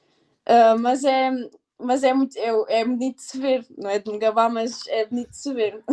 Uh, 0.48 0.78
mas 0.80 1.04
é, 1.04 1.32
mas 1.80 2.04
é 2.04 2.14
muito 2.14 2.38
é, 2.38 2.80
é 2.80 2.86
bonito 2.86 3.18
de 3.18 3.24
se 3.24 3.38
ver, 3.38 3.66
não 3.78 3.90
é 3.90 4.00
de 4.00 4.12
me 4.12 4.18
gabar, 4.18 4.50
mas 4.50 4.86
é 4.88 5.06
bonito 5.06 5.30
de 5.30 5.38
se 5.38 5.54
ver. 5.54 5.84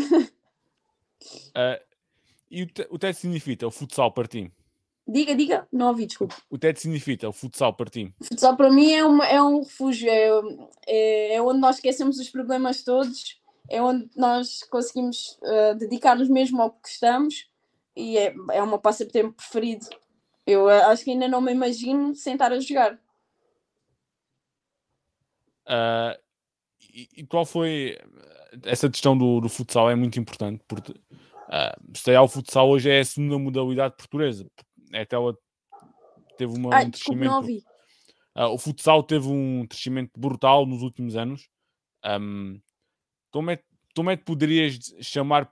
Uh, 1.53 1.81
e 2.55 2.62
o, 2.62 2.67
te, 2.67 2.87
o 2.90 2.99
TED 2.99 3.17
significa 3.17 3.67
o 3.67 3.71
futsal 3.71 4.12
para 4.12 4.29
ti? 4.29 4.53
Diga, 5.07 5.35
diga, 5.35 5.69
não 5.71 5.88
ouvi, 5.88 6.07
desculpa. 6.07 6.35
O 6.49 6.57
TED 6.57 6.81
significa 6.81 7.29
o 7.29 7.33
futsal 7.33 7.75
para 7.75 7.90
ti? 7.90 8.14
O 8.19 8.25
futsal 8.25 8.57
para 8.57 8.71
mim 8.71 8.93
é, 8.93 9.05
uma, 9.05 9.27
é 9.27 9.43
um 9.43 9.61
refúgio, 9.61 10.09
é, 10.09 10.31
é, 10.87 11.35
é, 11.35 11.43
onde 11.43 11.61
nós 11.61 11.77
esquecemos 11.77 12.19
os 12.19 12.31
problemas 12.31 12.83
todos, 12.83 13.38
é 13.69 13.83
onde 13.83 14.09
nós 14.17 14.62
conseguimos 14.62 15.38
uh, 15.43 15.75
dedicar-nos 15.77 16.29
mesmo 16.29 16.62
ao 16.62 16.71
que 16.71 16.88
estamos 16.88 17.51
e 17.95 18.17
é, 18.17 18.35
é 18.53 18.62
uma 18.62 18.79
passatempo 18.79 19.33
preferido. 19.33 19.87
Eu 20.47 20.67
uh, 20.67 20.87
acho 20.87 21.05
que 21.05 21.11
ainda 21.11 21.29
não 21.29 21.40
me 21.40 21.53
imagino 21.53 22.14
sentar 22.14 22.53
a 22.53 22.61
jogar. 22.61 22.95
Uh, 25.67 26.17
e, 26.93 27.09
e, 27.17 27.27
qual 27.27 27.45
foi 27.45 27.99
essa 28.62 28.88
questão 28.88 29.17
do, 29.17 29.40
do 29.40 29.49
futsal? 29.49 29.90
É 29.90 29.95
muito 29.95 30.19
importante 30.19 30.62
porque 30.69 30.95
uh, 31.49 31.97
se 31.97 32.17
o 32.17 32.29
futsal 32.29 32.69
hoje 32.69 32.91
é 32.91 33.01
a 33.01 33.05
segunda 33.05 33.39
modalidade 33.39 33.97
portuguesa. 33.97 34.47
Até 34.93 35.17
ela 35.17 35.37
teve 36.37 36.57
uma, 36.57 36.75
Ai, 36.75 36.87
um 36.87 36.91
crescimento. 36.91 37.49
Uh, 38.37 38.49
o 38.53 38.59
futsal 38.59 39.03
teve 39.03 39.29
um 39.29 39.67
crescimento 39.67 40.19
brutal 40.19 40.67
nos 40.67 40.83
últimos 40.83 41.17
anos. 41.17 41.49
Um, 42.05 42.61
como, 43.31 43.51
é, 43.51 43.63
como 43.95 44.11
é 44.11 44.17
que 44.17 44.25
poderias 44.25 44.95
chamar? 45.01 45.51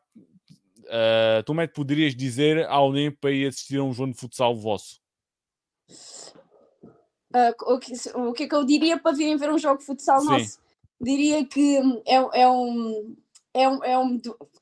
Uh, 0.84 1.44
como 1.46 1.60
é 1.60 1.66
que 1.66 1.74
poderias 1.74 2.14
dizer 2.14 2.66
a 2.66 2.72
alguém 2.72 3.10
para 3.10 3.30
ir 3.30 3.46
assistir 3.46 3.78
a 3.78 3.84
um 3.84 3.92
jogo 3.92 4.12
de 4.12 4.18
futsal 4.18 4.54
vosso? 4.54 5.00
Uh, 7.34 7.72
o, 7.72 7.78
que, 7.78 7.92
o 8.14 8.32
que 8.32 8.42
é 8.42 8.48
que 8.48 8.54
eu 8.54 8.64
diria 8.64 8.98
para 8.98 9.16
virem 9.16 9.36
ver 9.36 9.50
um 9.50 9.58
jogo 9.58 9.78
de 9.78 9.86
futsal 9.86 10.20
Sim. 10.20 10.26
nosso? 10.26 10.58
Diria 11.00 11.44
que 11.46 11.78
é, 12.06 12.42
é, 12.42 12.48
um, 12.48 13.16
é, 13.54 13.68
um, 13.68 13.84
é 13.84 13.98
um. 13.98 14.20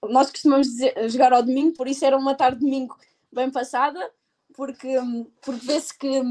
Nós 0.09 0.31
costumamos 0.31 0.67
dizer, 0.69 1.09
jogar 1.09 1.33
ao 1.33 1.43
domingo, 1.43 1.77
por 1.77 1.89
isso 1.89 2.05
era 2.05 2.17
uma 2.17 2.35
tarde 2.35 2.59
de 2.59 2.65
domingo 2.65 2.97
bem 3.33 3.51
passada, 3.51 4.11
porque, 4.55 4.97
porque 5.43 5.67
vê-se 5.67 5.97
que 5.97 6.23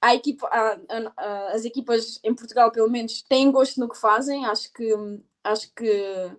a 0.00 0.14
equipa, 0.14 0.46
a, 0.48 0.78
a, 1.16 1.52
as 1.52 1.64
equipas 1.64 2.20
em 2.22 2.34
Portugal, 2.34 2.70
pelo 2.70 2.90
menos, 2.90 3.22
têm 3.22 3.50
gosto 3.50 3.80
no 3.80 3.88
que 3.88 3.98
fazem. 3.98 4.46
Acho 4.46 4.72
que, 4.72 4.94
acho 5.44 5.72
que 5.74 6.30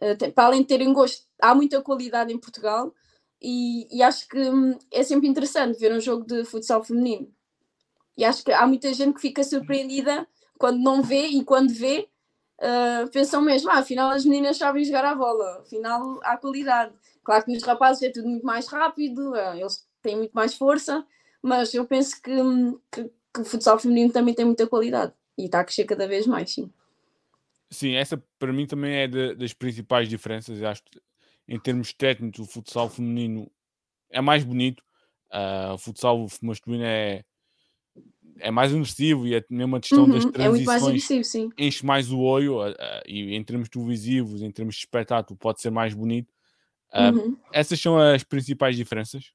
eh, 0.00 0.30
para 0.30 0.46
além 0.46 0.62
de 0.62 0.68
terem 0.68 0.92
gosto, 0.92 1.26
há 1.40 1.54
muita 1.54 1.80
qualidade 1.82 2.32
em 2.32 2.38
Portugal. 2.38 2.94
E, 3.40 3.86
e, 3.96 4.02
acho 4.02 4.28
que 4.28 4.38
é 4.90 5.02
sempre 5.04 5.28
interessante 5.28 5.78
ver 5.78 5.92
um 5.92 6.00
jogo 6.00 6.24
de 6.26 6.44
futsal 6.44 6.82
feminino. 6.82 7.32
E 8.16 8.24
acho 8.24 8.44
que 8.44 8.52
há 8.52 8.66
muita 8.66 8.92
gente 8.92 9.14
que 9.14 9.20
fica 9.20 9.44
surpreendida 9.44 10.26
quando 10.58 10.82
não 10.82 11.02
vê 11.02 11.28
e 11.28 11.44
quando 11.44 11.72
vê, 11.72 12.08
uh, 12.58 13.08
pensam 13.10 13.42
mesmo, 13.42 13.70
ah, 13.70 13.78
afinal 13.78 14.10
as 14.10 14.24
meninas 14.24 14.56
sabem 14.56 14.84
jogar 14.84 15.04
a 15.04 15.14
bola, 15.14 15.60
afinal 15.60 16.20
há 16.22 16.36
qualidade. 16.36 16.92
Claro 17.22 17.44
que 17.44 17.52
nos 17.52 17.62
rapazes 17.62 18.02
é 18.02 18.10
tudo 18.10 18.28
muito 18.28 18.44
mais 18.46 18.66
rápido, 18.66 19.32
uh, 19.32 19.54
eles 19.54 19.86
têm 20.02 20.16
muito 20.16 20.32
mais 20.32 20.54
força, 20.54 21.06
mas 21.42 21.72
eu 21.74 21.84
penso 21.86 22.20
que, 22.22 22.32
que, 22.90 23.10
que 23.34 23.40
o 23.40 23.44
futsal 23.44 23.78
feminino 23.78 24.12
também 24.12 24.34
tem 24.34 24.44
muita 24.44 24.66
qualidade 24.66 25.12
e 25.36 25.44
está 25.44 25.60
a 25.60 25.64
crescer 25.64 25.84
cada 25.84 26.06
vez 26.06 26.26
mais, 26.26 26.52
sim. 26.52 26.70
Sim, 27.70 27.94
essa 27.94 28.22
para 28.38 28.52
mim 28.52 28.66
também 28.66 28.94
é 28.96 29.06
de, 29.06 29.34
das 29.34 29.52
principais 29.52 30.08
diferenças. 30.08 30.60
Eu 30.60 30.68
acho 30.68 30.82
que 30.82 31.00
em 31.46 31.58
termos 31.58 31.92
técnicos, 31.92 32.40
o 32.40 32.46
futsal 32.46 32.88
feminino 32.90 33.50
é 34.10 34.20
mais 34.20 34.44
bonito, 34.44 34.82
uh, 35.32 35.74
o 35.74 35.78
futsal 35.78 36.26
masculino 36.42 36.84
é 36.84 37.24
é 38.40 38.50
mais 38.50 38.72
imersivo 38.72 39.26
e 39.26 39.34
é 39.34 39.44
mesmo 39.50 39.76
a 39.76 39.80
questão 39.80 40.04
uhum, 40.04 40.10
das 40.10 40.24
transições 40.24 41.04
é 41.04 41.14
mais 41.14 41.52
enche 41.58 41.86
mais 41.86 42.10
o 42.10 42.18
olho 42.18 42.62
uh, 42.62 42.74
e 43.06 43.34
em 43.34 43.44
termos 43.44 43.68
televisivos, 43.68 44.42
em 44.42 44.50
termos 44.50 44.74
de 44.74 44.80
espetáculo 44.80 45.38
pode 45.38 45.60
ser 45.60 45.70
mais 45.70 45.94
bonito. 45.94 46.32
Uh, 46.92 47.16
uhum. 47.16 47.36
Essas 47.52 47.80
são 47.80 47.98
as 47.98 48.24
principais 48.24 48.76
diferenças? 48.76 49.32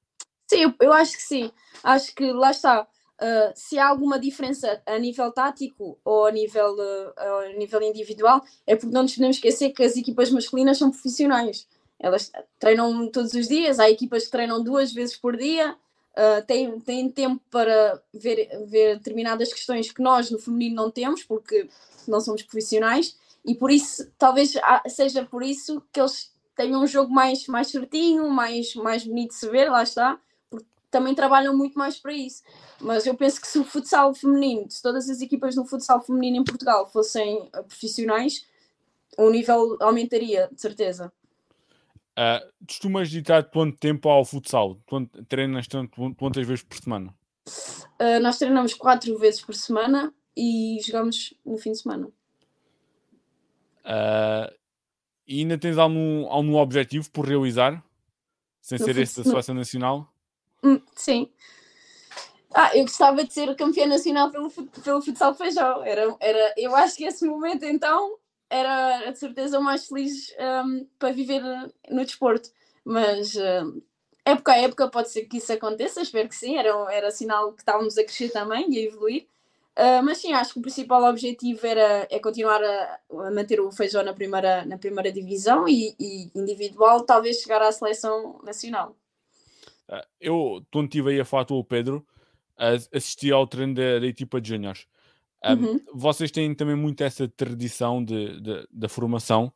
Sim, 0.48 0.64
eu, 0.64 0.74
eu 0.82 0.94
acho 0.94 1.14
que 1.14 1.24
sim. 1.24 1.52
Acho 1.84 2.14
que 2.16 2.32
lá 2.32 2.52
está. 2.52 2.88
Uh, 3.22 3.54
se 3.56 3.78
há 3.78 3.88
alguma 3.88 4.20
diferença 4.20 4.82
a 4.86 4.98
nível 4.98 5.32
tático 5.32 6.00
ou 6.04 6.26
a 6.26 6.32
nível, 6.32 6.76
a 7.16 7.58
nível 7.58 7.82
individual, 7.82 8.44
é 8.66 8.76
porque 8.76 8.94
não 8.94 9.04
nos 9.04 9.14
podemos 9.16 9.38
esquecer 9.38 9.70
que 9.72 9.84
as 9.84 9.96
equipas 9.96 10.32
masculinas 10.32 10.78
são 10.78 10.90
profissionais. 10.90 11.68
Elas 12.00 12.32
treinam 12.60 13.10
todos 13.10 13.34
os 13.34 13.48
dias, 13.48 13.80
há 13.80 13.90
equipas 13.90 14.26
que 14.26 14.32
treinam 14.32 14.62
duas 14.62 14.92
vezes 14.92 15.16
por 15.16 15.38
dia, 15.38 15.76
uh, 16.18 16.46
têm, 16.46 16.80
têm 16.80 17.10
tempo 17.10 17.42
para 17.50 18.02
ver, 18.14 18.50
ver 18.68 18.98
determinadas 18.98 19.52
questões 19.52 19.92
que 19.92 20.02
nós 20.02 20.32
no 20.32 20.40
feminino 20.40 20.76
não 20.76 20.92
temos, 20.92 21.24
porque 21.24 21.70
não 22.08 22.20
somos 22.20 22.44
profissionais, 22.44 23.18
e 23.46 23.54
por 23.56 23.72
isso, 23.72 24.10
talvez 24.18 24.54
seja 24.88 25.26
por 25.26 25.44
isso 25.44 25.84
que 25.92 26.00
eles 26.00 26.32
tenham 26.56 26.82
um 26.82 26.88
jogo 26.88 27.12
mais, 27.12 27.46
mais 27.48 27.68
certinho, 27.68 28.30
mais, 28.30 28.74
mais 28.76 29.04
bonito 29.06 29.30
de 29.30 29.36
se 29.36 29.50
ver, 29.50 29.70
lá 29.70 29.84
está, 29.84 30.20
porque 30.50 30.66
também 30.90 31.14
trabalham 31.14 31.56
muito 31.56 31.78
mais 31.78 31.98
para 31.98 32.14
isso. 32.14 32.44
Mas 32.80 33.06
eu 33.06 33.16
penso 33.16 33.42
que 33.42 33.48
se 33.48 33.60
o 33.60 33.64
futsal 33.64 34.14
feminino, 34.14 34.70
se 34.70 34.82
todas 34.82 35.10
as 35.10 35.20
equipas 35.22 35.56
do 35.56 35.66
futsal 35.66 36.02
feminino 36.02 36.38
em 36.38 36.44
Portugal 36.44 36.88
fossem 36.88 37.50
profissionais, 37.68 38.46
o 39.18 39.30
nível 39.30 39.78
aumentaria, 39.80 40.50
de 40.52 40.62
certeza. 40.62 41.12
Uh, 42.18 42.66
costumas 42.68 43.10
dedicar 43.10 43.44
quanto 43.44 43.78
tempo 43.78 44.08
ao 44.08 44.24
futsal? 44.24 44.80
Quanto, 44.86 45.24
treinas 45.26 45.68
tanto, 45.68 46.14
quantas 46.16 46.46
vezes 46.46 46.64
por 46.64 46.78
semana? 46.78 47.14
Uh, 48.00 48.20
nós 48.22 48.38
treinamos 48.38 48.74
quatro 48.74 49.18
vezes 49.18 49.42
por 49.42 49.56
semana 49.56 50.14
e 50.38 50.80
jogamos 50.86 51.34
no 51.44 51.58
fim 51.58 51.72
de 51.72 51.80
semana. 51.80 52.08
Uh, 53.84 54.54
e 55.28 55.40
ainda 55.40 55.58
tens 55.58 55.78
algum, 55.78 56.28
algum 56.28 56.56
objetivo 56.56 57.10
por 57.12 57.28
realizar? 57.28 57.84
Sem 58.62 58.78
no 58.78 58.86
ser 58.86 58.98
este 58.98 59.18
da 59.18 59.24
seleção 59.24 59.56
nacional? 59.56 60.14
Hum, 60.64 60.82
sim. 60.96 61.30
Ah, 62.54 62.76
eu 62.78 62.84
gostava 62.84 63.24
de 63.24 63.34
ser 63.34 63.54
campeã 63.56 63.88
nacional 63.88 64.30
pelo, 64.30 64.52
pelo 64.52 65.02
futsal 65.02 65.34
feijão. 65.34 65.84
Era, 65.84 66.16
era, 66.20 66.54
eu 66.56 66.76
acho 66.76 66.96
que 66.96 67.04
esse 67.04 67.26
momento 67.26 67.66
então 67.66 68.18
era 68.54 69.12
de 69.12 69.18
certeza 69.18 69.60
o 69.60 69.64
mais 69.64 69.88
feliz 69.88 70.34
um, 70.40 70.88
para 71.00 71.12
viver 71.12 71.42
no 71.90 72.06
desporto. 72.06 72.50
Mas 72.86 73.36
um, 73.36 73.82
época 74.24 74.52
a 74.54 74.58
época 74.58 74.90
pode 74.90 75.10
ser 75.10 75.26
que 75.26 75.38
isso 75.38 75.52
aconteça, 75.52 76.02
espero 76.02 76.30
que 76.30 76.36
sim, 76.36 76.58
era, 76.58 76.70
era 76.94 77.12
sinal 77.12 77.54
que 77.54 77.62
estávamos 77.62 77.98
a 77.98 78.04
crescer 78.04 78.30
também 78.30 78.72
e 78.72 78.78
a 78.78 78.82
evoluir. 78.84 79.26
Uh, 79.76 80.04
mas 80.04 80.20
sim, 80.20 80.34
acho 80.34 80.54
que 80.54 80.60
o 80.60 80.62
principal 80.62 81.04
objetivo 81.06 81.66
era 81.66 82.08
é 82.12 82.20
continuar 82.20 82.64
a, 82.64 83.00
a, 83.10 83.32
manter 83.32 83.60
o 83.60 83.72
Feijó 83.72 84.04
na 84.04 84.14
primeira, 84.14 84.64
na 84.66 84.78
primeira 84.78 85.12
divisão 85.12 85.68
e, 85.68 85.96
e 86.00 86.30
individual, 86.36 87.02
talvez 87.02 87.38
chegar 87.38 87.62
à 87.62 87.72
seleção 87.72 88.40
nacional. 88.44 88.96
Eu, 90.20 90.64
quando 90.72 90.86
estive 90.86 91.12
aí 91.12 91.20
a 91.20 91.26
falar 91.26 91.52
o 91.52 91.64
Pedro, 91.64 92.06
assisti 92.92 93.32
ao 93.32 93.46
treino 93.48 93.74
da, 93.74 94.00
da 94.00 94.08
equipa 94.08 94.40
de 94.40 94.50
juniors 94.50 94.88
um, 95.46 95.54
uhum. 95.54 95.80
Vocês 95.94 96.32
têm 96.32 96.54
também 96.56 96.76
muito 96.76 97.04
essa 97.04 97.28
tradição 97.28 98.04
de, 98.04 98.40
de 98.40 98.68
da 98.72 98.90
formação. 98.90 99.52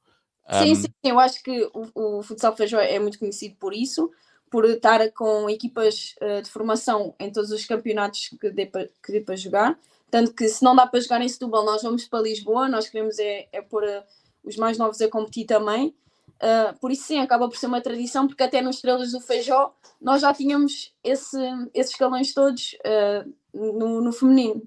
Um... 0.50 0.64
Sim, 0.64 0.76
sim, 0.76 0.88
eu 1.04 1.20
acho 1.20 1.44
que 1.44 1.70
o, 1.74 2.18
o 2.20 2.24
futsal 2.24 2.56
feijó 2.56 2.80
é 2.80 3.00
muito 3.00 3.20
conhecido 3.20 3.56
por 3.60 3.74
isso, 3.74 4.12
por 4.50 4.66
estar 4.66 5.12
com 5.12 5.50
equipas 5.50 6.16
uh, 6.22 6.42
de 6.42 6.50
formação 6.50 7.14
em 7.20 7.32
todos 7.32 7.52
os 7.52 7.66
campeonatos 7.66 8.30
que 8.40 8.50
dê 8.50 8.66
para, 8.66 8.90
que 9.04 9.12
dê 9.12 9.22
para 9.22 9.36
jogar. 9.36 9.78
Tanto 10.10 10.34
que 10.34 10.48
se 10.48 10.64
não 10.64 10.76
dá 10.76 10.88
para 10.88 11.02
jogar 11.02 11.22
em 11.22 11.28
Setúbal, 11.28 11.66
nós 11.66 11.84
vamos 11.84 12.08
para 12.08 12.22
Lisboa, 12.22 12.70
nós 12.70 12.88
queremos 12.88 13.20
é, 13.20 13.48
é 13.52 13.62
pôr 13.62 13.84
uh, 13.84 14.04
os 14.44 14.56
mais 14.56 14.78
novos 14.78 15.02
a 15.02 15.10
competir 15.10 15.46
também. 15.46 15.94
Uh, 16.38 16.78
por 16.80 16.92
isso 16.92 17.04
sim, 17.04 17.20
acaba 17.20 17.50
por 17.50 17.58
ser 17.58 17.66
uma 17.66 17.82
tradição, 17.82 18.28
porque 18.28 18.44
até 18.44 18.62
nos 18.62 18.76
Estrelas 18.78 19.12
do 19.12 19.20
Feijó 19.20 19.74
nós 20.00 20.22
já 20.22 20.34
tínhamos 20.34 20.94
esse, 21.04 21.38
esses 21.74 21.92
escalões 21.92 22.34
todos 22.34 22.76
uh, 22.86 23.34
no, 23.54 24.02
no, 24.02 24.14
feminino. 24.14 24.62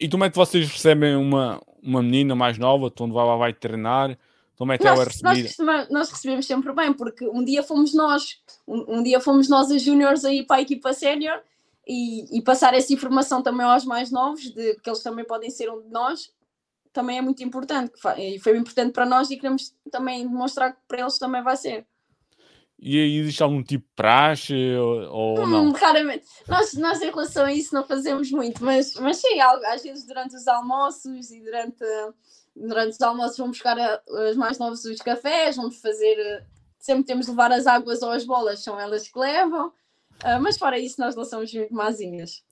E 0.00 0.08
como 0.08 0.24
é 0.24 0.30
que 0.30 0.36
vocês 0.36 0.66
recebem 0.66 1.14
uma, 1.14 1.60
uma 1.82 2.02
menina 2.02 2.34
mais 2.34 2.56
nova, 2.56 2.90
onde 3.00 3.12
vai, 3.12 3.38
vai 3.38 3.52
treinar? 3.52 4.18
Como 4.56 4.72
é 4.72 4.78
que 4.78 4.84
nós, 4.84 4.94
ela 4.94 5.02
é 5.02 5.06
recebida? 5.06 5.64
Nós, 5.64 5.88
nós, 5.90 6.10
recebemos 6.10 6.46
sempre 6.46 6.72
bem, 6.72 6.92
porque 6.92 7.28
um 7.28 7.44
dia 7.44 7.62
fomos 7.62 7.94
nós, 7.94 8.40
um, 8.66 8.98
um 8.98 9.02
dia 9.02 9.20
fomos 9.20 9.48
nós 9.48 9.70
as 9.70 9.82
júniores 9.82 10.24
aí 10.24 10.42
para 10.44 10.56
a 10.56 10.62
equipa 10.62 10.92
sénior 10.94 11.40
e, 11.86 12.38
e, 12.38 12.42
passar 12.42 12.72
essa 12.72 12.92
informação 12.92 13.42
também 13.42 13.66
aos 13.66 13.84
mais 13.84 14.10
novos, 14.10 14.50
de 14.50 14.74
que 14.76 14.88
eles 14.88 15.02
também 15.02 15.24
podem 15.24 15.50
ser 15.50 15.70
um 15.70 15.82
de 15.82 15.88
nós, 15.90 16.32
também 16.92 17.18
é 17.18 17.22
muito 17.22 17.42
importante. 17.42 17.92
E 18.16 18.38
foi 18.38 18.56
importante 18.56 18.92
para 18.92 19.06
nós 19.06 19.30
e 19.30 19.36
queremos 19.36 19.74
também 19.90 20.26
demonstrar 20.26 20.72
que 20.72 20.78
para 20.88 21.00
eles 21.00 21.18
também 21.18 21.42
vai 21.42 21.56
ser. 21.56 21.86
E 22.82 22.98
aí 22.98 23.16
existe 23.18 23.42
algum 23.42 23.62
tipo 23.62 23.86
de 23.86 23.92
praxe 23.94 24.54
ou, 24.76 25.02
ou 25.10 25.40
hum, 25.40 25.46
não? 25.46 25.72
Raramente. 25.72 26.24
Nós, 26.48 26.72
nós 26.74 27.02
em 27.02 27.10
relação 27.10 27.44
a 27.44 27.52
isso 27.52 27.74
não 27.74 27.86
fazemos 27.86 28.30
muito, 28.30 28.64
mas, 28.64 28.94
mas 28.94 29.18
sim, 29.18 29.38
às 29.38 29.82
vezes 29.82 30.06
durante 30.06 30.34
os 30.34 30.48
almoços 30.48 31.30
e 31.30 31.42
durante, 31.42 31.84
durante 32.56 32.92
os 32.92 33.00
almoços 33.02 33.36
vamos 33.36 33.58
buscar 33.58 34.02
os 34.08 34.36
mais 34.36 34.58
novos 34.58 34.82
os 34.86 35.02
cafés, 35.02 35.56
vamos 35.56 35.78
fazer. 35.80 36.46
Sempre 36.78 37.04
temos 37.04 37.26
de 37.26 37.32
levar 37.32 37.52
as 37.52 37.66
águas 37.66 38.00
ou 38.00 38.10
as 38.10 38.24
bolas, 38.24 38.64
são 38.64 38.80
elas 38.80 39.06
que 39.06 39.18
levam. 39.18 39.68
Uh, 40.24 40.40
mas 40.40 40.56
fora 40.56 40.78
isso, 40.78 40.98
nós 40.98 41.14
não 41.14 41.24
somos 41.26 41.52
muito 41.52 41.74
mazinhas. 41.74 42.42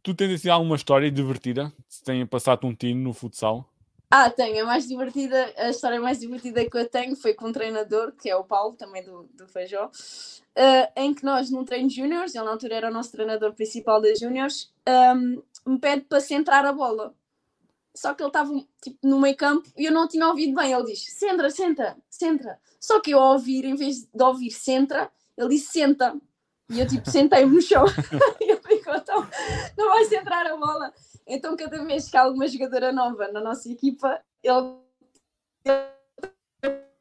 Tu 0.00 0.14
tens 0.14 0.32
assim 0.32 0.48
alguma 0.48 0.76
história 0.76 1.10
divertida? 1.10 1.72
Se 1.88 2.04
tenha 2.04 2.24
passado 2.24 2.66
um 2.68 2.74
tino 2.74 3.00
no 3.02 3.12
futsal? 3.12 3.68
Ah, 4.10 4.28
tenho. 4.28 4.64
A 4.64 4.66
mais 4.66 4.88
divertida, 4.88 5.52
a 5.56 5.70
história 5.70 6.00
mais 6.00 6.18
divertida 6.18 6.68
que 6.68 6.76
eu 6.76 6.88
tenho 6.88 7.14
foi 7.14 7.32
com 7.32 7.46
um 7.46 7.52
treinador, 7.52 8.12
que 8.12 8.28
é 8.28 8.34
o 8.34 8.42
Paulo, 8.42 8.74
também 8.74 9.04
do, 9.04 9.28
do 9.34 9.46
Feijó, 9.46 9.86
uh, 9.86 10.92
em 10.96 11.14
que 11.14 11.24
nós, 11.24 11.48
num 11.48 11.64
treino 11.64 11.88
de 11.88 11.96
júniores, 11.96 12.34
ele 12.34 12.44
na 12.44 12.50
altura 12.50 12.74
era 12.74 12.90
o 12.90 12.92
nosso 12.92 13.12
treinador 13.12 13.52
principal 13.54 14.00
das 14.00 14.18
júniores, 14.18 14.72
um, 15.16 15.40
me 15.64 15.78
pede 15.78 16.02
para 16.02 16.20
centrar 16.20 16.66
a 16.66 16.72
bola. 16.72 17.14
Só 17.94 18.12
que 18.12 18.22
ele 18.22 18.30
estava 18.30 18.52
tipo, 18.82 18.98
no 19.02 19.20
meio 19.20 19.36
campo 19.36 19.68
e 19.76 19.84
eu 19.84 19.92
não 19.92 20.08
tinha 20.08 20.26
ouvido 20.26 20.54
bem. 20.54 20.72
Ele 20.72 20.84
diz: 20.84 21.04
Centra, 21.12 21.50
senta, 21.50 21.96
centra. 22.08 22.58
Só 22.80 23.00
que 23.00 23.10
eu 23.10 23.18
ao 23.18 23.34
ouvir, 23.34 23.64
em 23.64 23.74
vez 23.74 24.04
de 24.04 24.22
ouvir 24.22 24.50
centra, 24.50 25.10
ele 25.36 25.50
disse 25.50 25.72
senta. 25.72 26.16
E 26.68 26.78
eu 26.78 26.86
tipo 26.86 27.10
sentei-me 27.10 27.52
no 27.52 27.60
chão 27.60 27.84
e 28.40 28.44
ele 28.44 28.60
ficou 28.60 28.94
então 28.94 29.28
não 29.76 29.88
vai 29.88 30.04
centrar 30.04 30.46
a 30.46 30.56
bola. 30.56 30.92
Então 31.26 31.56
cada 31.56 31.84
vez 31.84 32.08
que 32.08 32.16
há 32.16 32.22
alguma 32.22 32.48
jogadora 32.48 32.92
nova 32.92 33.28
na 33.28 33.40
nossa 33.40 33.70
equipa, 33.70 34.20
ele, 34.42 34.76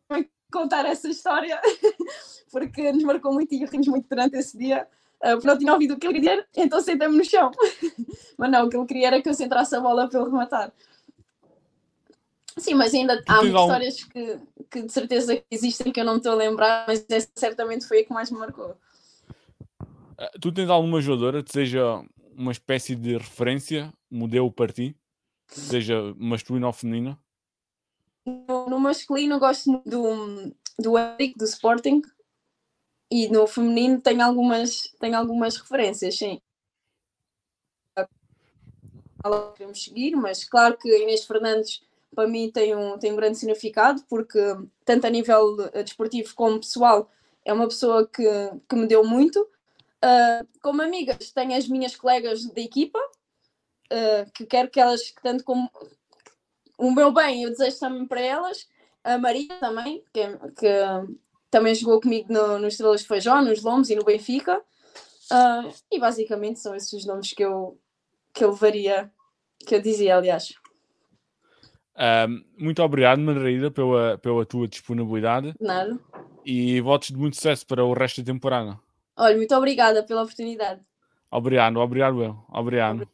vai 0.10 0.30
contar 0.52 0.86
essa 0.86 1.10
história 1.10 1.60
porque 2.52 2.92
nos 2.92 3.04
marcou 3.04 3.34
muito 3.34 3.54
e 3.54 3.66
rimos 3.66 3.88
muito 3.88 4.08
durante 4.10 4.38
esse 4.38 4.58
dia. 4.58 4.88
Uh, 5.22 5.32
porque 5.34 5.48
não 5.48 5.58
tinha 5.58 5.74
ouvido 5.74 5.96
o 5.96 6.00
que 6.00 6.08
ele 6.08 6.14
queria, 6.14 6.48
então 6.56 6.80
sentei-me 6.80 7.18
no 7.18 7.26
chão. 7.26 7.52
mas 8.38 8.50
não, 8.50 8.66
o 8.66 8.70
que 8.70 8.78
ele 8.78 8.86
queria 8.86 9.08
era 9.08 9.22
que 9.22 9.28
eu 9.28 9.34
centrasse 9.34 9.76
a 9.76 9.82
bola 9.82 10.10
para 10.10 10.22
ele 10.22 10.30
rematar. 10.30 10.72
Sim, 12.58 12.76
mas 12.76 12.94
ainda 12.94 13.22
há 13.28 13.44
histórias 13.44 14.04
que, 14.04 14.40
que 14.70 14.82
de 14.84 14.92
certeza 14.92 15.42
existem 15.52 15.92
que 15.92 16.00
eu 16.00 16.06
não 16.06 16.14
me 16.14 16.20
estou 16.20 16.34
a 16.34 16.36
lembrar, 16.36 16.86
mas 16.88 17.06
essa 17.10 17.30
certamente 17.36 17.88
foi 17.88 18.02
a 18.02 18.06
que 18.06 18.14
mais 18.14 18.32
me 18.32 18.38
marcou. 18.38 18.78
Eh, 20.18 20.32
tu 20.42 20.52
tens 20.52 20.70
alguma 20.70 21.02
jogadora 21.02 21.42
que 21.42 21.52
seja 21.52 22.04
uma 22.40 22.54
espécie 22.54 22.96
de 22.96 23.18
referência, 23.18 23.94
modelo 24.10 24.50
para 24.50 24.72
ti? 24.72 24.96
Seja 25.46 26.16
masculino 26.18 26.68
ou 26.68 26.74
feminino? 26.74 27.20
No, 28.26 28.70
no 28.70 28.80
masculino 28.80 29.38
gosto 29.38 29.70
muito 29.70 29.90
do, 29.90 30.56
do 30.80 30.98
Eric, 30.98 31.38
do 31.38 31.44
Sporting. 31.44 32.02
E 33.12 33.28
no 33.28 33.46
feminino 33.46 34.00
tenho 34.00 34.24
algumas, 34.24 34.84
tenho 35.02 35.18
algumas 35.18 35.58
referências, 35.58 36.18
sim. 36.18 36.40
Queremos 39.58 39.84
seguir, 39.84 40.16
mas 40.16 40.46
claro 40.46 40.78
que 40.78 40.88
Inês 40.88 41.26
Fernandes 41.26 41.84
para 42.16 42.26
mim 42.26 42.50
tem 42.50 42.74
um, 42.74 42.98
tem 42.98 43.12
um 43.12 43.18
grande 43.18 43.38
significado, 43.38 44.02
porque 44.08 44.40
tanto 44.86 45.06
a 45.06 45.10
nível 45.10 45.58
desportivo 45.84 46.34
como 46.36 46.60
pessoal 46.60 47.12
é 47.44 47.52
uma 47.52 47.68
pessoa 47.68 48.08
que, 48.08 48.24
que 48.68 48.76
me 48.76 48.88
deu 48.88 49.04
muito 49.04 49.46
Uh, 50.04 50.48
como 50.62 50.82
amigas, 50.82 51.32
tenho 51.32 51.56
as 51.56 51.68
minhas 51.68 51.96
colegas 51.96 52.46
da 52.46 52.62
equipa, 52.62 53.00
uh, 53.00 54.32
que 54.34 54.46
quero 54.46 54.70
que 54.70 54.80
elas, 54.80 55.14
tanto 55.22 55.44
como 55.44 55.70
o 56.78 56.92
meu 56.92 57.12
bem, 57.12 57.44
eu 57.44 57.50
desejo 57.50 57.80
também 57.80 58.06
para 58.06 58.22
elas. 58.22 58.68
A 59.04 59.18
Maria 59.18 59.60
também, 59.60 60.04
que, 60.14 60.26
que 60.58 60.68
também 61.52 61.76
jogou 61.76 62.00
comigo 62.00 62.32
no, 62.32 62.60
no 62.60 62.68
Estrelas 62.68 63.02
de 63.02 63.08
Feijó, 63.08 63.42
nos 63.42 63.62
Lombos 63.62 63.90
e 63.90 63.96
no 63.96 64.04
Benfica. 64.04 64.62
Uh, 65.32 65.72
e 65.92 66.00
basicamente 66.00 66.60
são 66.60 66.74
esses 66.74 66.92
os 66.94 67.06
nomes 67.06 67.34
que 67.34 67.44
eu, 67.44 67.78
que 68.34 68.44
eu 68.44 68.52
levaria, 68.52 69.12
que 69.60 69.76
eu 69.76 69.82
dizia, 69.82 70.16
aliás. 70.16 70.54
muito 72.58 72.82
obrigado, 72.82 73.20
Margarida, 73.20 73.70
pela, 73.70 74.18
pela 74.18 74.46
tua 74.46 74.68
disponibilidade. 74.68 75.54
Nada. 75.60 76.00
E 76.46 76.80
votos 76.82 77.10
de 77.10 77.18
muito 77.18 77.36
sucesso 77.36 77.68
para 77.68 77.84
o 77.84 77.94
resto 77.94 78.22
da 78.22 78.32
temporada. 78.32 78.80
Olha, 79.20 79.36
muito 79.36 79.54
obrigada 79.54 80.02
pela 80.02 80.24
oportunidade. 80.24 80.80
Obrigado, 81.30 81.78
obrigado 81.78 82.24
eu. 82.24 82.38
Obrigado. 82.50 83.06